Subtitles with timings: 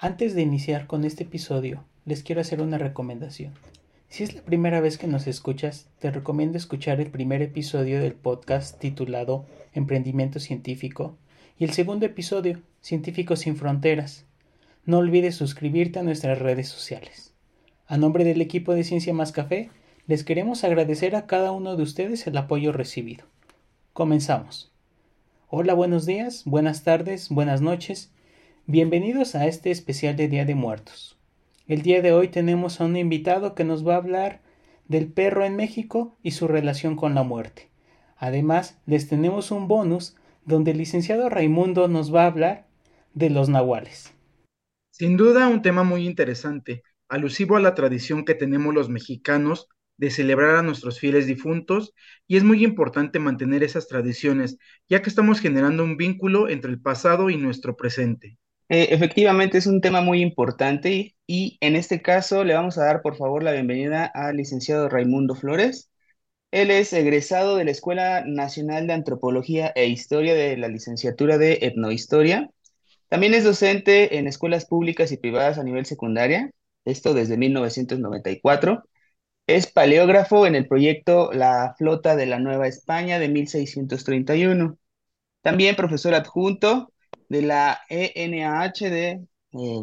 [0.00, 3.54] Antes de iniciar con este episodio, les quiero hacer una recomendación.
[4.08, 8.12] Si es la primera vez que nos escuchas, te recomiendo escuchar el primer episodio del
[8.12, 11.16] podcast titulado Emprendimiento Científico
[11.58, 14.24] y el segundo episodio, Científicos sin Fronteras.
[14.84, 17.34] No olvides suscribirte a nuestras redes sociales.
[17.88, 19.68] A nombre del equipo de Ciencia Más Café,
[20.06, 23.24] les queremos agradecer a cada uno de ustedes el apoyo recibido.
[23.94, 24.70] Comenzamos.
[25.48, 28.12] Hola, buenos días, buenas tardes, buenas noches.
[28.70, 31.18] Bienvenidos a este especial de Día de Muertos.
[31.68, 34.42] El día de hoy tenemos a un invitado que nos va a hablar
[34.88, 37.70] del perro en México y su relación con la muerte.
[38.18, 42.66] Además, les tenemos un bonus donde el licenciado Raimundo nos va a hablar
[43.14, 44.12] de los nahuales.
[44.90, 50.10] Sin duda, un tema muy interesante, alusivo a la tradición que tenemos los mexicanos de
[50.10, 51.94] celebrar a nuestros fieles difuntos
[52.26, 54.58] y es muy importante mantener esas tradiciones,
[54.90, 58.36] ya que estamos generando un vínculo entre el pasado y nuestro presente.
[58.68, 63.00] Eh, efectivamente es un tema muy importante y, en este caso le vamos a dar
[63.02, 65.90] por favor la bienvenida al licenciado Raimundo Flores.
[66.52, 71.60] Él es egresado de la Escuela Nacional de Antropología e Historia de la licenciatura de
[71.62, 72.50] Etnohistoria.
[73.08, 76.50] También es docente en escuelas públicas y privadas a nivel secundaria,
[76.84, 78.84] esto desde 1994.
[79.46, 84.78] Es paleógrafo en el proyecto La Flota de la Nueva España de 1631.
[85.42, 86.92] También profesor adjunto
[87.28, 89.80] de la ENAH de, eh,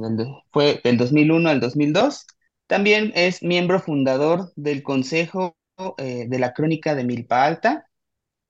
[0.51, 2.27] fue del 2001 al 2002.
[2.67, 5.57] También es miembro fundador del Consejo
[5.97, 7.88] eh, de la Crónica de Milpa Alta,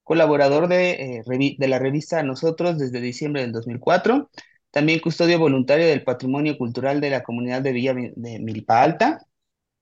[0.03, 4.29] colaborador de, eh, de la revista Nosotros desde diciembre del 2004,
[4.71, 9.25] también custodio voluntario del patrimonio cultural de la comunidad de Villa de Milpa Alta,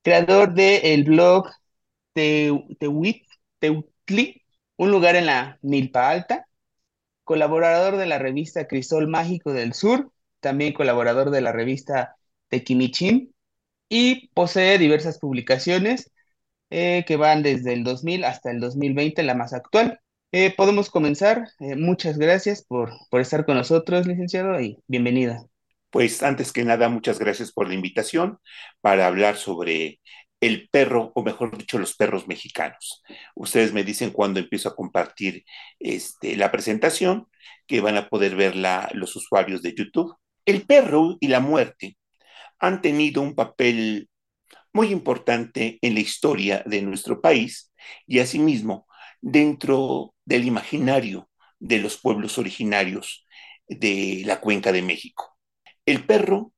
[0.02, 1.50] creador del blog
[3.60, 4.42] Teutli,
[4.78, 6.48] un lugar en la Milpa Alta,
[7.24, 12.16] colaborador de la revista Crisol Mágico del Sur, también colaborador de la revista
[12.50, 13.34] Tequimichín,
[13.90, 16.12] y posee diversas publicaciones
[16.70, 20.00] eh, que van desde el 2000 hasta el 2020, la más actual.
[20.32, 21.48] Eh, podemos comenzar.
[21.60, 25.46] Eh, muchas gracias por, por estar con nosotros, licenciado, y bienvenida.
[25.92, 28.40] Pues antes que nada, muchas gracias por la invitación
[28.82, 30.00] para hablar sobre
[30.44, 33.02] el perro, o mejor dicho, los perros mexicanos.
[33.34, 35.46] Ustedes me dicen cuando empiezo a compartir
[35.80, 37.28] este, la presentación,
[37.66, 40.16] que van a poder verla los usuarios de YouTube.
[40.46, 41.98] El perro y la muerte
[42.60, 44.10] han tenido un papel
[44.74, 47.72] muy importante en la historia de nuestro país
[48.06, 48.86] y asimismo
[49.22, 53.26] dentro del imaginario de los pueblos originarios
[53.68, 55.38] de la cuenca de México.
[55.86, 56.52] El perro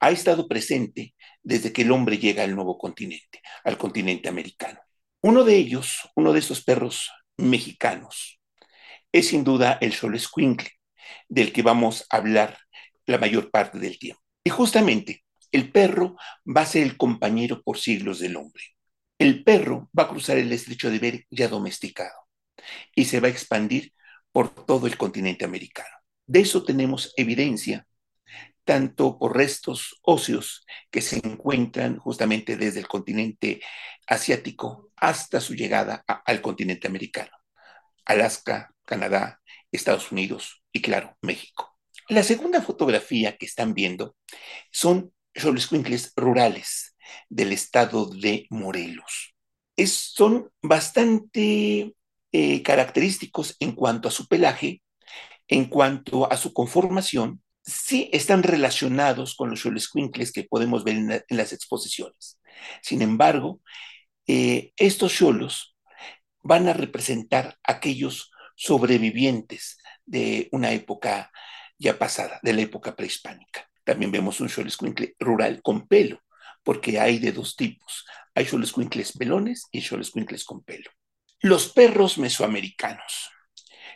[0.00, 1.14] ha estado presente
[1.46, 4.80] desde que el hombre llega al nuevo continente, al continente americano.
[5.22, 8.40] Uno de ellos, uno de esos perros mexicanos,
[9.12, 10.72] es sin duda el Xolescuincle,
[11.28, 12.58] del que vamos a hablar
[13.06, 14.20] la mayor parte del tiempo.
[14.42, 18.64] Y justamente, el perro va a ser el compañero por siglos del hombre.
[19.16, 22.26] El perro va a cruzar el estrecho de Bering ya domesticado
[22.92, 23.92] y se va a expandir
[24.32, 25.94] por todo el continente americano.
[26.26, 27.86] De eso tenemos evidencia
[28.66, 33.62] tanto por restos óseos que se encuentran justamente desde el continente
[34.08, 37.30] asiático hasta su llegada al continente americano,
[38.04, 39.40] Alaska, Canadá,
[39.70, 41.78] Estados Unidos y claro, México.
[42.08, 44.16] La segunda fotografía que están viendo
[44.72, 45.70] son los
[46.16, 46.96] rurales
[47.28, 49.34] del estado de Morelos.
[49.76, 51.94] Son bastante
[52.32, 54.82] eh, característicos en cuanto a su pelaje,
[55.46, 61.36] en cuanto a su conformación sí están relacionados con los xolescuincles que podemos ver en,
[61.36, 62.40] las exposiciones.
[62.80, 63.60] Sin embargo,
[64.26, 65.76] eh, estos xolos
[66.42, 71.30] van a representar aquellos sobrevivientes de una época
[71.76, 73.68] ya pasada, de la época prehispánica.
[73.84, 76.22] También vemos un xolescuincle rural con pelo,
[76.62, 78.06] porque hay de dos tipos.
[78.34, 80.90] Hay xolescuincles pelones y xolescuincles con pelo.
[81.40, 83.30] Los perros mesoamericanos.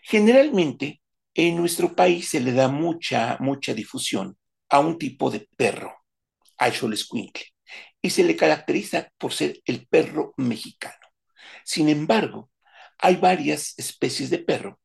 [0.03, 1.00] Generalmente
[1.34, 4.36] en nuestro país se le da mucha, mucha difusión
[4.68, 5.94] a un tipo de perro,
[6.59, 7.44] al Xolescuincle,
[8.03, 10.94] y se le caracteriza por ser el perro mexicano.
[11.65, 12.50] Sin embargo,
[12.98, 14.80] hay varias especies de perro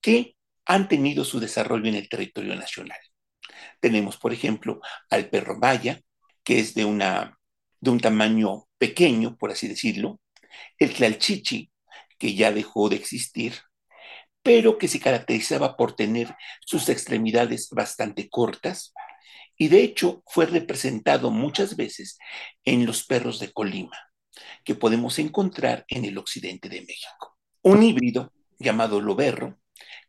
[0.00, 0.36] que
[0.66, 2.98] han tenido su desarrollo en el territorio nacional.
[3.80, 4.80] Tenemos, por ejemplo,
[5.10, 6.00] al perro maya,
[6.44, 7.38] que es de, una,
[7.80, 10.20] de un tamaño pequeño, por así decirlo,
[10.78, 11.70] el tlalchichi,
[12.18, 13.54] que ya dejó de existir,
[14.42, 18.92] pero que se caracterizaba por tener sus extremidades bastante cortas
[19.56, 22.18] y de hecho fue representado muchas veces
[22.64, 23.98] en los perros de Colima,
[24.64, 27.36] que podemos encontrar en el occidente de México.
[27.62, 29.58] Un híbrido llamado loberro,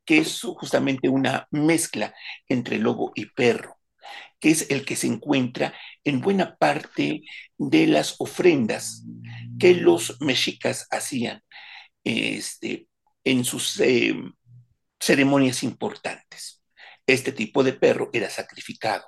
[0.05, 2.13] que es justamente una mezcla
[2.47, 3.77] entre lobo y perro,
[4.39, 5.73] que es el que se encuentra
[6.05, 7.23] en buena parte
[7.57, 9.03] de las ofrendas
[9.59, 11.43] que los mexicas hacían
[12.05, 12.87] este,
[13.23, 14.15] en sus eh,
[14.99, 16.61] ceremonias importantes.
[17.07, 19.05] Este tipo de perro era sacrificado.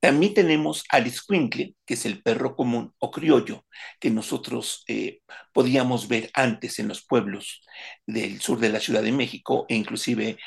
[0.00, 3.64] También tenemos al escuincle, que es el perro común o criollo,
[4.00, 5.20] que nosotros eh,
[5.52, 7.62] podíamos ver antes en los pueblos
[8.04, 10.38] del sur de la Ciudad de México e inclusive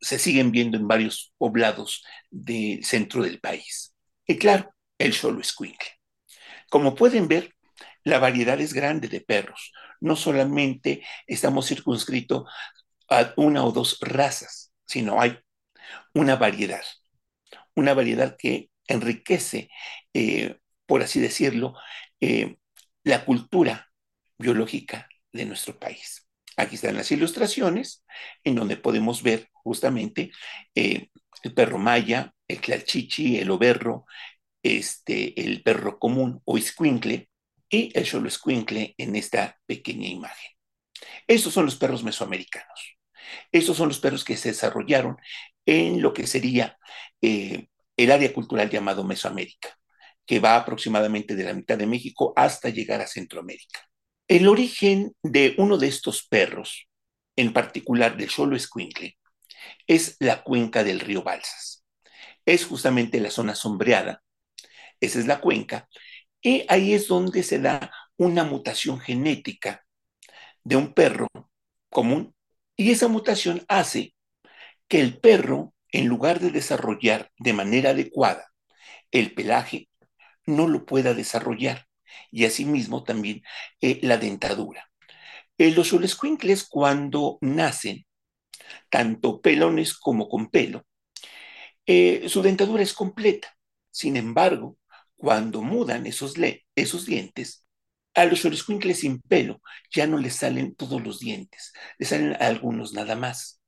[0.00, 3.94] se siguen viendo en varios poblados del centro del país.
[4.26, 5.88] Y claro, el solo escuincle.
[6.68, 7.54] Como pueden ver,
[8.04, 9.72] la variedad es grande de perros.
[10.00, 12.48] No solamente estamos circunscritos
[13.10, 15.38] a una o dos razas, sino hay
[16.14, 16.82] una variedad.
[17.74, 19.68] Una variedad que enriquece,
[20.14, 21.74] eh, por así decirlo,
[22.20, 22.56] eh,
[23.04, 23.90] la cultura
[24.38, 26.26] biológica de nuestro país.
[26.56, 28.04] Aquí están las ilustraciones
[28.44, 30.30] en donde podemos ver justamente
[30.74, 31.08] eh,
[31.42, 34.06] el perro maya, el tlalchichi, el oberro,
[34.62, 37.28] este, el perro común o escuincle,
[37.68, 40.50] y el solo escuincle en esta pequeña imagen.
[41.26, 42.96] Estos son los perros mesoamericanos.
[43.50, 45.16] Estos son los perros que se desarrollaron
[45.64, 46.78] en lo que sería
[47.20, 49.76] eh, el área cultural llamado Mesoamérica,
[50.24, 53.80] que va aproximadamente de la mitad de México hasta llegar a Centroamérica.
[54.28, 56.88] El origen de uno de estos perros,
[57.36, 59.18] en particular del solo escuincle,
[59.86, 61.84] es la cuenca del río Balsas.
[62.44, 64.22] Es justamente la zona sombreada,
[65.00, 65.88] esa es la cuenca,
[66.46, 69.84] y ahí es donde se da una mutación genética
[70.62, 71.26] de un perro
[71.90, 72.36] común.
[72.76, 74.14] Y esa mutación hace
[74.86, 78.52] que el perro, en lugar de desarrollar de manera adecuada
[79.10, 79.88] el pelaje,
[80.44, 81.88] no lo pueda desarrollar.
[82.30, 83.42] Y asimismo también
[83.80, 84.88] eh, la dentadura.
[85.58, 88.06] Eh, los solescuincles cuando nacen,
[88.88, 90.86] tanto pelones como con pelo,
[91.86, 93.56] eh, su dentadura es completa.
[93.90, 94.78] Sin embargo,
[95.16, 96.34] cuando mudan esos,
[96.74, 97.66] esos dientes,
[98.14, 99.60] a los xorescuincles sin pelo
[99.90, 103.60] ya no les salen todos los dientes, les salen algunos nada más.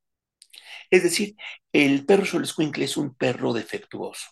[0.90, 1.36] Es decir,
[1.72, 4.28] el perro xorescuincle es un perro defectuoso,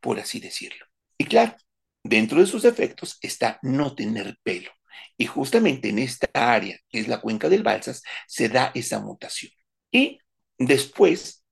[0.00, 0.86] por así decirlo.
[1.16, 1.56] Y claro,
[2.02, 4.70] dentro de sus defectos está no tener pelo.
[5.16, 9.52] Y justamente en esta área, que es la cuenca del Balsas, se da esa mutación.
[9.92, 10.18] Y
[10.58, 11.44] después,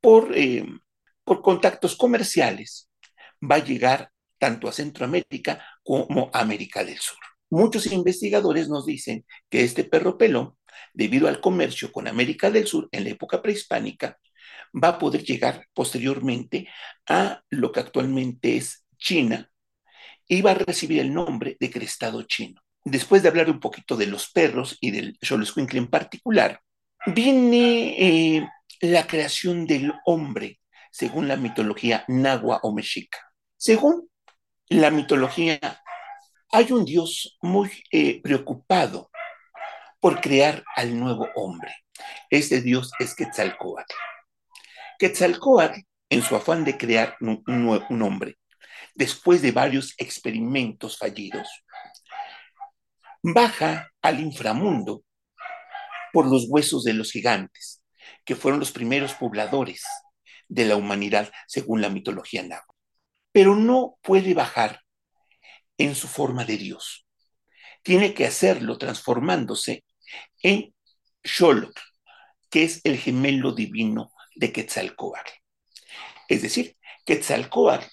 [0.00, 0.64] por, eh,
[1.24, 2.88] por contactos comerciales,
[3.42, 7.18] va a llegar tanto a Centroamérica como a América del Sur.
[7.50, 10.56] Muchos investigadores nos dicen que este perro pelón,
[10.92, 14.18] debido al comercio con América del Sur en la época prehispánica,
[14.72, 16.68] va a poder llegar posteriormente
[17.06, 19.50] a lo que actualmente es China
[20.28, 22.60] y va a recibir el nombre de crestado chino.
[22.84, 26.60] Después de hablar un poquito de los perros y del Xoloscuincle en particular,
[27.06, 28.48] viene eh,
[28.80, 30.60] la creación del hombre
[30.90, 33.18] según la mitología nahua o mexica.
[33.56, 34.08] Según
[34.68, 35.60] la mitología
[36.50, 39.10] hay un Dios muy eh, preocupado
[40.00, 41.74] por crear al nuevo hombre.
[42.30, 43.94] Este Dios es Quetzalcoatl.
[44.98, 48.36] Quetzalcoatl, en su afán de crear un, un hombre,
[48.94, 51.48] después de varios experimentos fallidos,
[53.22, 55.02] baja al inframundo
[56.12, 57.82] por los huesos de los gigantes,
[58.24, 59.82] que fueron los primeros pobladores
[60.48, 62.75] de la humanidad según la mitología náhuatl
[63.36, 64.80] pero no puede bajar
[65.76, 67.06] en su forma de Dios.
[67.82, 69.84] Tiene que hacerlo transformándose
[70.42, 70.74] en
[71.22, 71.78] Xoloc,
[72.48, 75.32] que es el gemelo divino de Quetzalcoatl.
[76.30, 77.84] Es decir, Quetzalcoatl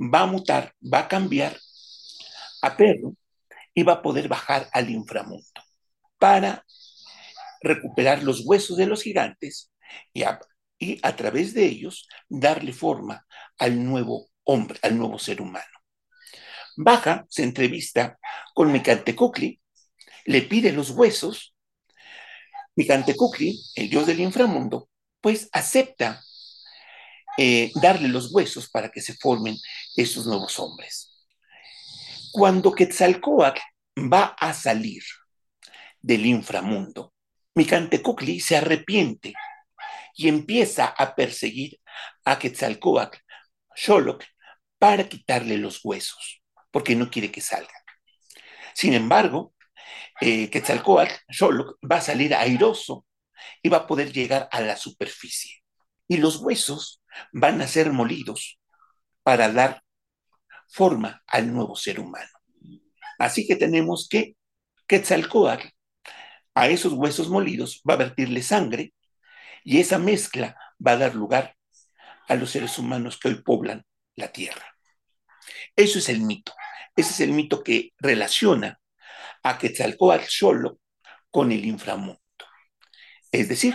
[0.00, 1.56] va a mutar, va a cambiar
[2.62, 3.14] a perro
[3.72, 5.62] y va a poder bajar al inframundo
[6.18, 6.66] para
[7.60, 9.70] recuperar los huesos de los gigantes
[10.12, 10.40] y a,
[10.84, 13.26] y a través de ellos darle forma
[13.58, 15.64] al nuevo hombre, al nuevo ser humano.
[16.76, 18.18] Baja, se entrevista
[18.52, 19.60] con Micantecocli,
[20.26, 21.54] le pide los huesos.
[22.76, 24.88] Micantecocli, el dios del inframundo,
[25.20, 26.20] pues acepta
[27.38, 29.56] eh, darle los huesos para que se formen
[29.96, 31.26] esos nuevos hombres.
[32.32, 33.60] Cuando Quetzalcoatl
[34.12, 35.02] va a salir
[36.02, 37.14] del inframundo,
[37.54, 39.32] Micantecocli se arrepiente
[40.14, 41.80] y empieza a perseguir
[42.24, 43.18] a Quetzalcoatl,
[43.74, 44.24] Xoloc,
[44.78, 47.74] para quitarle los huesos, porque no quiere que salga.
[48.74, 49.54] Sin embargo,
[50.20, 53.06] eh, Quetzalcoatl, Xoloc, va a salir airoso
[53.62, 55.62] y va a poder llegar a la superficie.
[56.06, 57.02] Y los huesos
[57.32, 58.60] van a ser molidos
[59.22, 59.82] para dar
[60.68, 62.30] forma al nuevo ser humano.
[63.18, 64.36] Así que tenemos que
[64.86, 65.68] Quetzalcoatl
[66.54, 68.92] a esos huesos molidos va a vertirle sangre
[69.64, 70.56] y esa mezcla
[70.86, 71.56] va a dar lugar
[72.28, 74.76] a los seres humanos que hoy poblan la Tierra.
[75.74, 76.52] Eso es el mito.
[76.94, 78.78] Ese es el mito que relaciona
[79.42, 80.78] a Quetzalcóatl solo
[81.30, 82.20] con el inframundo.
[83.32, 83.74] Es decir,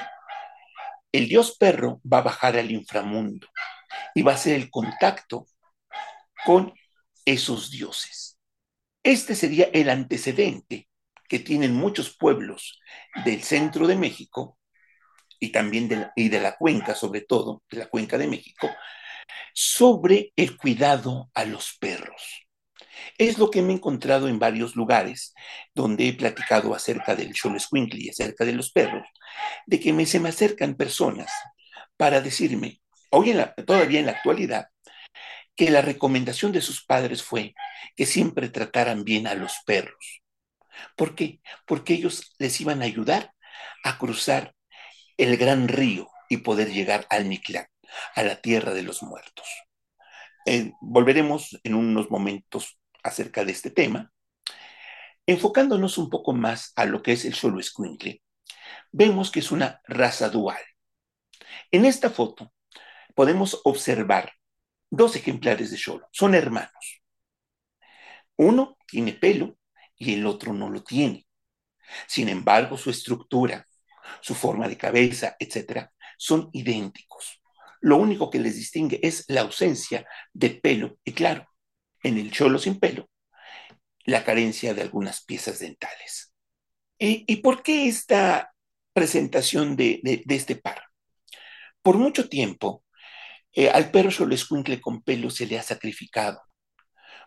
[1.11, 3.47] el dios perro va a bajar al inframundo
[4.13, 5.47] y va a hacer el contacto
[6.45, 6.73] con
[7.25, 8.39] esos dioses.
[9.03, 10.87] Este sería el antecedente
[11.27, 12.79] que tienen muchos pueblos
[13.25, 14.58] del centro de México
[15.39, 18.69] y también de la, y de la cuenca, sobre todo, de la cuenca de México,
[19.53, 22.47] sobre el cuidado a los perros.
[23.17, 25.33] Es lo que me he encontrado en varios lugares
[25.73, 29.07] donde he platicado acerca del Xoloscuincle y acerca de los perros,
[29.65, 31.31] de que me, se me acercan personas
[31.97, 32.81] para decirme,
[33.11, 34.67] hoy en la, todavía en la actualidad,
[35.55, 37.53] que la recomendación de sus padres fue
[37.95, 40.21] que siempre trataran bien a los perros.
[40.95, 41.41] ¿Por qué?
[41.65, 43.33] Porque ellos les iban a ayudar
[43.83, 44.55] a cruzar
[45.19, 47.67] el gran río y poder llegar al Mictlán,
[48.15, 49.47] a la tierra de los muertos.
[50.45, 54.13] Eh, volveremos en unos momentos acerca de este tema,
[55.27, 58.21] enfocándonos un poco más a lo que es el solo escuincle,
[58.93, 60.61] vemos que es una raza dual.
[61.69, 62.53] En esta foto
[63.13, 64.31] podemos observar
[64.89, 67.01] dos ejemplares de Xolo, son hermanos.
[68.37, 69.57] Uno tiene pelo
[69.97, 71.27] y el otro no lo tiene.
[72.07, 73.67] Sin embargo, su estructura,
[74.21, 77.41] su forma de cabeza, etcétera, son idénticos.
[77.81, 81.47] Lo único que les distingue es la ausencia de pelo y claro,
[82.03, 83.09] en el cholo sin pelo,
[84.05, 86.33] la carencia de algunas piezas dentales.
[86.97, 88.53] ¿Y, por qué esta
[88.91, 90.83] presentación de, este par?
[91.81, 92.83] Por mucho tiempo,
[93.53, 96.41] eh, al perro escuincle con pelo se le ha sacrificado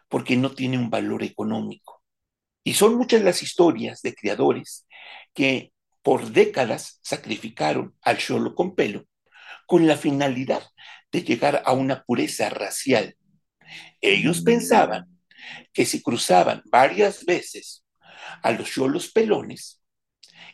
[0.09, 2.03] porque no tiene un valor económico.
[2.63, 4.87] Y son muchas las historias de criadores
[5.33, 5.73] que
[6.03, 9.07] por décadas sacrificaron al cholo con pelo
[9.67, 10.63] con la finalidad
[11.11, 13.17] de llegar a una pureza racial.
[14.01, 15.07] Ellos pensaban
[15.73, 17.85] que si cruzaban varias veces
[18.43, 19.83] a los cholos pelones,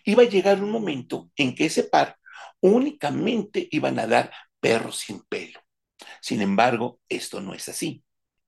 [0.05, 2.17] iba a llegar un momento en que ese par
[2.61, 5.61] únicamente iban a dar perros sin pelo.
[6.21, 8.03] Sin embargo, esto no es así.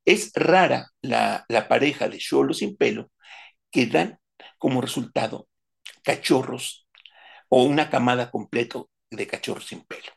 [0.04, 3.10] Es rara la, pareja de cholos sin pelo
[3.70, 4.18] que dan
[4.58, 5.48] como resultado
[6.02, 6.88] cachorros
[7.50, 10.12] o una camada completa de cachorros sin pelo.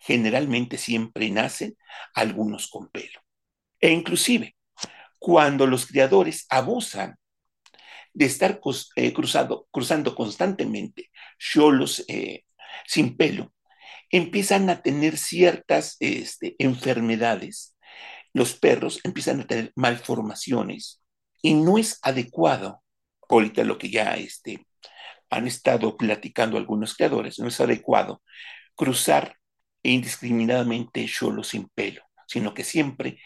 [0.00, 1.76] Generalmente siempre nacen
[2.14, 3.20] algunos con pelo.
[3.78, 4.56] E inclusive,
[5.18, 7.16] cuando los criadores abusan
[8.12, 8.60] de estar
[8.96, 12.44] eh, cruzando constantemente cholos eh,
[12.86, 13.52] sin pelo,
[14.10, 17.76] empiezan a tener ciertas este, enfermedades.
[18.32, 21.02] Los perros empiezan a tener malformaciones
[21.42, 22.82] y no es adecuado,
[23.28, 24.66] ahorita lo que ya este,
[25.30, 28.22] han estado platicando algunos creadores, no es adecuado
[28.74, 29.36] cruzar
[29.82, 33.20] indiscriminadamente solo sin pelo, sino que siempre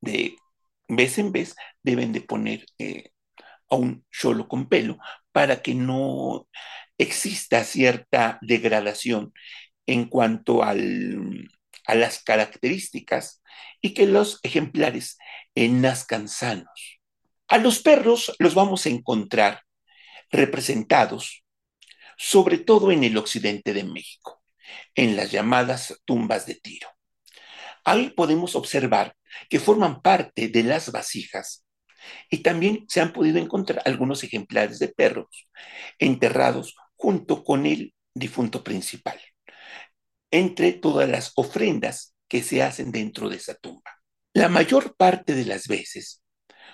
[0.00, 0.36] de
[0.88, 3.10] vez en vez deben de poner eh,
[3.68, 4.98] a un solo con pelo
[5.32, 6.48] para que no
[6.98, 9.32] exista cierta degradación
[9.86, 11.50] en cuanto al,
[11.86, 13.42] a las características
[13.80, 15.18] y que los ejemplares
[15.54, 17.00] eh, nazcan sanos.
[17.48, 19.62] A los perros los vamos a encontrar
[20.32, 21.44] representados,
[22.16, 24.42] sobre todo en el occidente de México,
[24.94, 26.88] en las llamadas tumbas de tiro.
[27.84, 29.14] Ahí podemos observar
[29.48, 31.64] que forman parte de las vasijas
[32.30, 35.48] y también se han podido encontrar algunos ejemplares de perros
[35.98, 39.20] enterrados junto con el difunto principal,
[40.30, 43.90] entre todas las ofrendas que se hacen dentro de esa tumba.
[44.32, 46.22] La mayor parte de las veces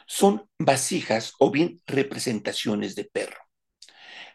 [0.07, 3.48] son vasijas o bien representaciones de perro.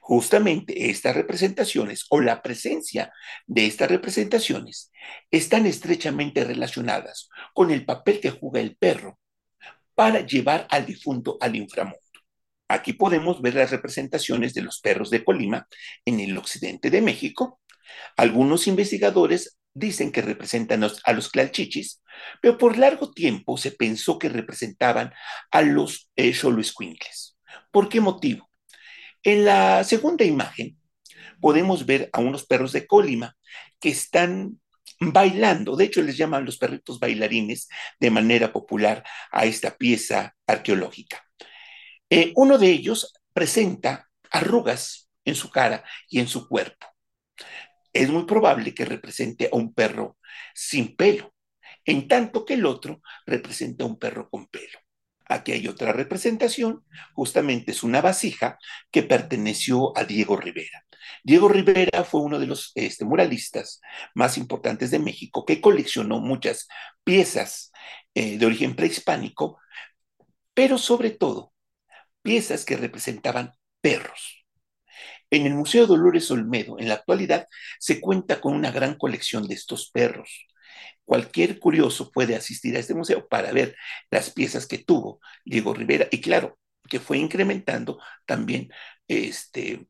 [0.05, 3.13] Justamente estas representaciones o la presencia
[3.47, 4.91] de estas representaciones
[5.31, 9.17] están estrechamente relacionadas con el papel que juega el perro
[9.95, 12.01] para llevar al difunto al inframundo.
[12.67, 15.69] Aquí podemos ver las representaciones de los perros de Colima
[16.03, 17.61] en el occidente de México.
[18.17, 22.01] Algunos investigadores dicen que representan a los clalchichis,
[22.41, 25.13] pero por largo tiempo se pensó que representaban
[25.49, 26.35] a los eh,
[27.71, 28.49] ¿Por qué motivo?
[29.23, 30.77] En la segunda imagen
[31.39, 33.35] podemos ver a unos perros de Colima
[33.79, 34.59] que están
[34.99, 37.67] bailando, de hecho les llaman los perritos bailarines
[37.99, 41.25] de manera popular a esta pieza arqueológica.
[42.09, 46.87] Eh, uno de ellos presenta arrugas en su cara y en su cuerpo.
[47.93, 50.17] Es muy probable que represente a un perro
[50.53, 51.33] sin pelo,
[51.85, 54.82] en tanto que el otro representa a un perro con pelo.
[55.29, 58.57] Aquí hay otra representación, justamente es una vasija
[58.91, 60.85] que perteneció a Diego Rivera.
[61.23, 63.81] Diego Rivera fue uno de los este, muralistas
[64.13, 66.67] más importantes de México que coleccionó muchas
[67.03, 67.71] piezas
[68.13, 69.59] eh, de origen prehispánico,
[70.53, 71.53] pero sobre todo
[72.21, 74.45] piezas que representaban perros.
[75.29, 77.47] En el Museo Dolores Olmedo, en la actualidad,
[77.79, 80.47] se cuenta con una gran colección de estos perros.
[81.05, 83.75] Cualquier curioso puede asistir a este museo para ver
[84.09, 88.71] las piezas que tuvo Diego Rivera y claro, que fue incrementando también
[89.07, 89.87] este,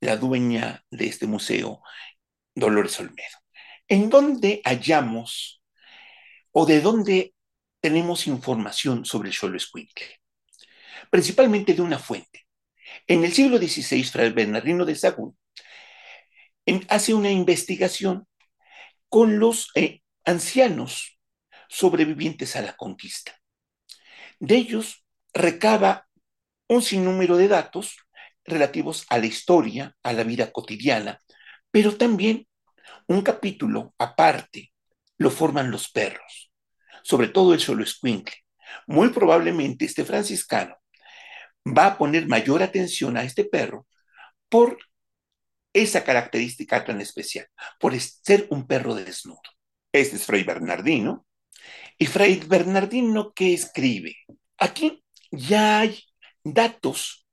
[0.00, 1.82] la dueña de este museo,
[2.54, 3.38] Dolores Olmedo.
[3.88, 5.62] ¿En dónde hallamos
[6.52, 7.34] o de dónde
[7.80, 10.20] tenemos información sobre el Xolo Escuincle?
[11.10, 12.46] Principalmente de una fuente.
[13.06, 15.36] En el siglo XVI, Fray Bernardino de Sagún
[16.88, 18.26] hace una investigación
[19.08, 21.18] con los eh, ancianos
[21.68, 23.32] sobrevivientes a la conquista.
[24.38, 26.08] De ellos recaba
[26.68, 27.96] un sinnúmero de datos
[28.44, 31.20] relativos a la historia, a la vida cotidiana,
[31.70, 32.48] pero también
[33.06, 34.72] un capítulo aparte
[35.18, 36.52] lo forman los perros,
[37.02, 38.34] sobre todo el solo escuincle.
[38.86, 40.76] Muy probablemente este franciscano
[41.66, 43.86] va a poner mayor atención a este perro
[44.48, 44.78] por
[45.72, 47.46] esa característica tan especial,
[47.78, 49.40] por ser un perro desnudo.
[49.92, 51.26] Este es Fray Bernardino.
[51.98, 54.16] ¿Y Fray Bernardino qué escribe?
[54.56, 56.00] Aquí ya hay
[56.42, 57.26] datos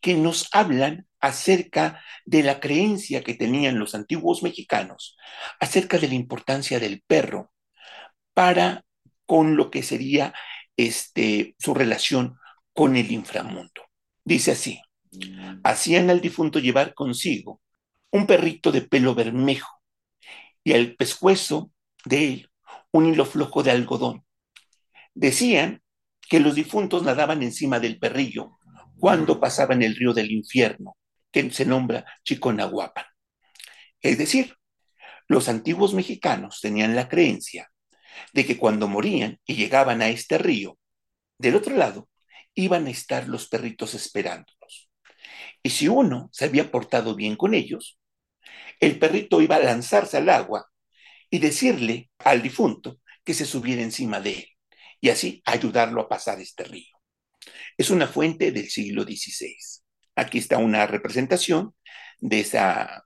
[0.00, 5.16] que nos hablan acerca de la creencia que tenían los antiguos mexicanos,
[5.58, 7.52] acerca de la importancia del perro
[8.34, 8.84] para
[9.26, 10.34] con lo que sería
[10.76, 12.38] este, su relación
[12.72, 13.82] con el inframundo.
[14.24, 14.80] Dice así,
[15.62, 17.60] hacían al difunto llevar consigo
[18.10, 19.80] un perrito de pelo bermejo
[20.62, 21.72] y al pescuezo
[22.04, 22.50] de él
[22.92, 24.24] un hilo flojo de algodón.
[25.14, 25.82] Decían
[26.28, 28.58] que los difuntos nadaban encima del perrillo
[28.98, 30.96] cuando pasaban el río del infierno,
[31.30, 33.04] que se nombra Chiconahuapan.
[34.00, 34.54] Es decir,
[35.28, 37.70] los antiguos mexicanos tenían la creencia
[38.32, 40.78] de que cuando morían y llegaban a este río,
[41.38, 42.08] del otro lado
[42.54, 44.90] iban a estar los perritos esperándolos.
[45.62, 47.98] Y si uno se había portado bien con ellos,
[48.78, 50.70] el perrito iba a lanzarse al agua
[51.34, 54.48] y decirle al difunto que se subiera encima de él
[55.00, 56.96] y así ayudarlo a pasar este río.
[57.76, 59.56] Es una fuente del siglo XVI.
[60.14, 61.74] Aquí está una representación
[62.20, 63.02] de, esa,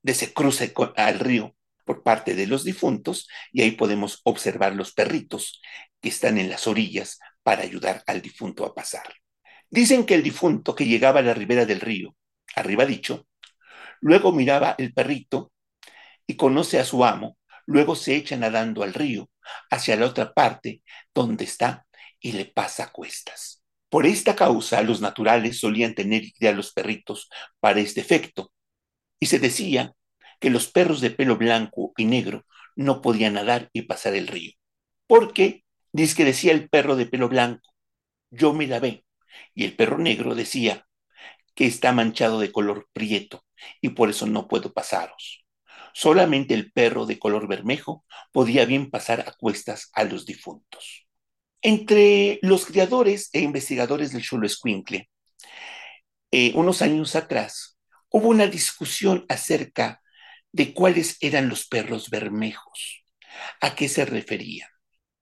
[0.00, 4.94] de ese cruce al río por parte de los difuntos y ahí podemos observar los
[4.94, 5.60] perritos
[6.00, 9.16] que están en las orillas para ayudar al difunto a pasar.
[9.68, 12.16] Dicen que el difunto que llegaba a la ribera del río,
[12.54, 13.28] arriba dicho,
[14.00, 15.52] luego miraba el perrito
[16.26, 17.36] y conoce a su amo,
[17.66, 19.30] luego se echa nadando al río,
[19.70, 20.82] hacia la otra parte
[21.14, 21.86] donde está
[22.20, 23.62] y le pasa cuestas.
[23.88, 27.28] Por esta causa, los naturales solían tener a los perritos
[27.60, 28.52] para este efecto,
[29.20, 29.94] y se decía
[30.40, 34.52] que los perros de pelo blanco y negro no podían nadar y pasar el río,
[35.06, 35.64] porque
[35.96, 37.70] Dice que decía el perro de pelo blanco,
[38.30, 39.06] yo me lavé.
[39.54, 40.86] Y el perro negro decía
[41.54, 43.46] que está manchado de color prieto
[43.80, 45.45] y por eso no puedo pasaros.
[45.98, 51.06] Solamente el perro de color bermejo podía bien pasar a cuestas a los difuntos.
[51.62, 55.08] Entre los criadores e investigadores del Chulo Escuincle,
[56.30, 57.78] eh, unos años atrás,
[58.10, 60.02] hubo una discusión acerca
[60.52, 63.02] de cuáles eran los perros bermejos,
[63.62, 64.68] a qué se referían.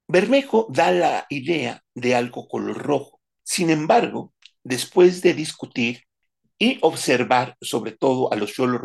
[0.08, 3.20] Bermejo da la idea de algo color rojo.
[3.44, 4.34] Sin embargo,
[4.64, 6.02] después de discutir
[6.58, 8.80] y observar sobre todo a los cholos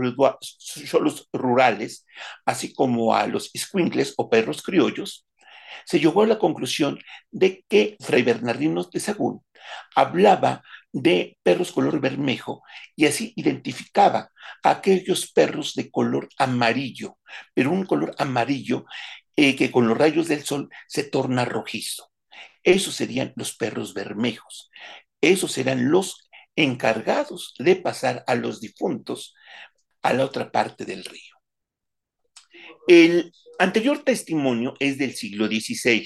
[1.34, 2.06] rurales,
[2.46, 5.26] así como a los squinkles o perros criollos,
[5.86, 7.00] se llegó a la conclusión
[7.32, 9.44] de que Fray Bernardino de Sagún
[9.96, 12.64] hablaba de perros color bermejo
[12.96, 14.32] y así identificaba
[14.64, 17.18] a aquellos perros de color amarillo,
[17.54, 18.86] pero un color amarillo
[19.36, 22.12] eh, que con los rayos del sol se torna rojizo.
[22.64, 24.70] Esos serían los perros bermejos.
[25.22, 26.29] Esos serán los
[26.60, 29.34] encargados de pasar a los difuntos
[30.02, 31.36] a la otra parte del río.
[32.88, 36.06] El anterior testimonio es del siglo XVI,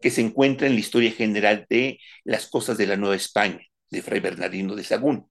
[0.00, 4.02] que se encuentra en la historia general de las cosas de la Nueva España, de
[4.02, 5.28] Fray Bernardino de Sagún.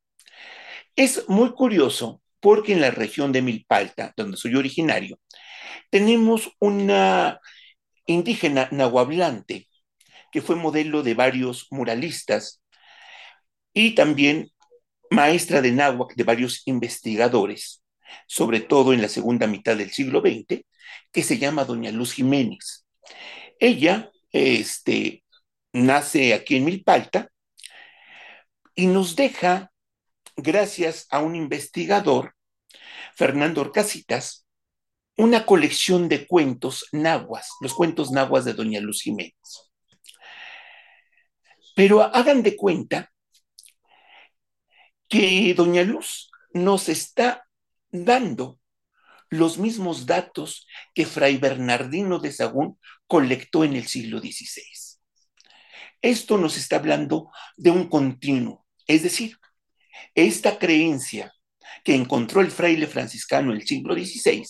[0.98, 5.18] Es muy curioso porque en la región de Milpalta, donde soy originario,
[5.90, 7.40] tenemos una
[8.06, 9.70] indígena nahuablante
[10.32, 12.62] que fue modelo de varios muralistas
[13.74, 14.52] y también
[15.12, 17.84] maestra de náhuatl de varios investigadores,
[18.28, 20.64] sobre todo en la segunda mitad del siglo XX,
[21.12, 22.86] que se llama Doña Luz Jiménez.
[23.60, 25.24] Ella este,
[25.74, 27.30] nace aquí en Milpalta
[28.76, 29.72] y nos deja,
[30.36, 32.36] gracias a un investigador,
[33.16, 34.46] Fernando Orcasitas,
[35.18, 39.72] una colección de cuentos nahuas, los cuentos nahuas de Doña Luz Jiménez.
[41.76, 43.12] Pero hagan de cuenta
[45.08, 47.48] que Doña Luz nos está
[47.92, 48.60] dando
[49.30, 54.64] los mismos datos que Fray Bernardino de Sagún colectó en el siglo XVI.
[56.02, 59.38] Esto nos está hablando de un continuo, es decir,
[60.14, 61.34] esta creencia
[61.84, 64.46] que encontró el fraile franciscano en el siglo XVI,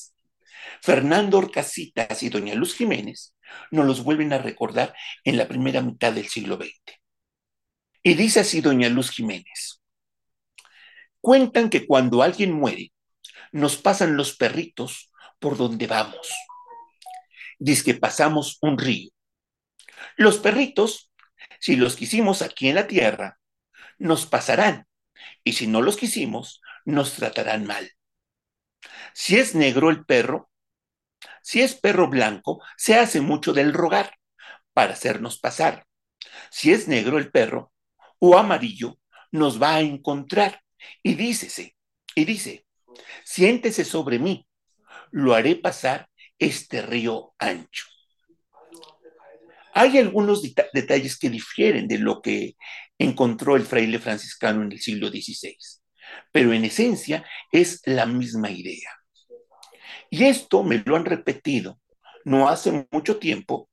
[0.82, 3.36] Fernando Orcasitas y Doña Luz Jiménez
[3.72, 4.94] nos los vuelven a recordar
[5.24, 7.00] en la primera mitad del siglo XX.
[8.04, 9.77] Y dice así Doña Luz Jiménez,
[11.28, 12.94] cuentan que cuando alguien muere,
[13.52, 16.32] nos pasan los perritos por donde vamos.
[17.60, 19.12] Dice que pasamos un río.
[20.16, 21.12] Los perritos,
[21.60, 23.42] si los quisimos aquí en la tierra,
[23.98, 24.88] nos pasarán,
[25.44, 27.92] y si no los quisimos, nos tratarán mal.
[29.14, 30.50] Si es negro el perro,
[31.42, 34.18] si es perro blanco, se hace mucho del rogar
[34.72, 35.88] para hacernos pasar.
[36.52, 37.74] Si es negro el perro
[38.18, 38.98] o amarillo,
[39.34, 40.62] nos va a encontrar.
[41.04, 41.76] Y dícese,
[42.16, 42.66] y dice,
[43.24, 44.48] siéntese sobre mí,
[45.12, 46.10] lo haré pasar
[46.40, 47.86] este río ancho.
[49.74, 50.42] Hay algunos
[50.74, 52.56] detalles que difieren de lo que
[52.98, 55.56] encontró el fraile franciscano en el siglo XVI,
[56.32, 58.90] pero en esencia es la misma idea.
[60.10, 61.80] Y esto me lo han repetido
[62.28, 63.70] no hace mucho tiempo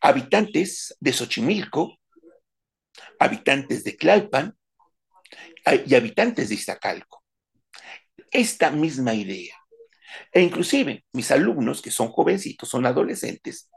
[0.00, 1.98] habitantes de Xochimilco,
[3.18, 4.56] habitantes de Tlalpan
[5.86, 7.26] y habitantes de Iztacalco
[8.30, 9.54] esta misma idea.
[10.32, 13.70] E inclusive mis alumnos, que son jovencitos, son adolescentes,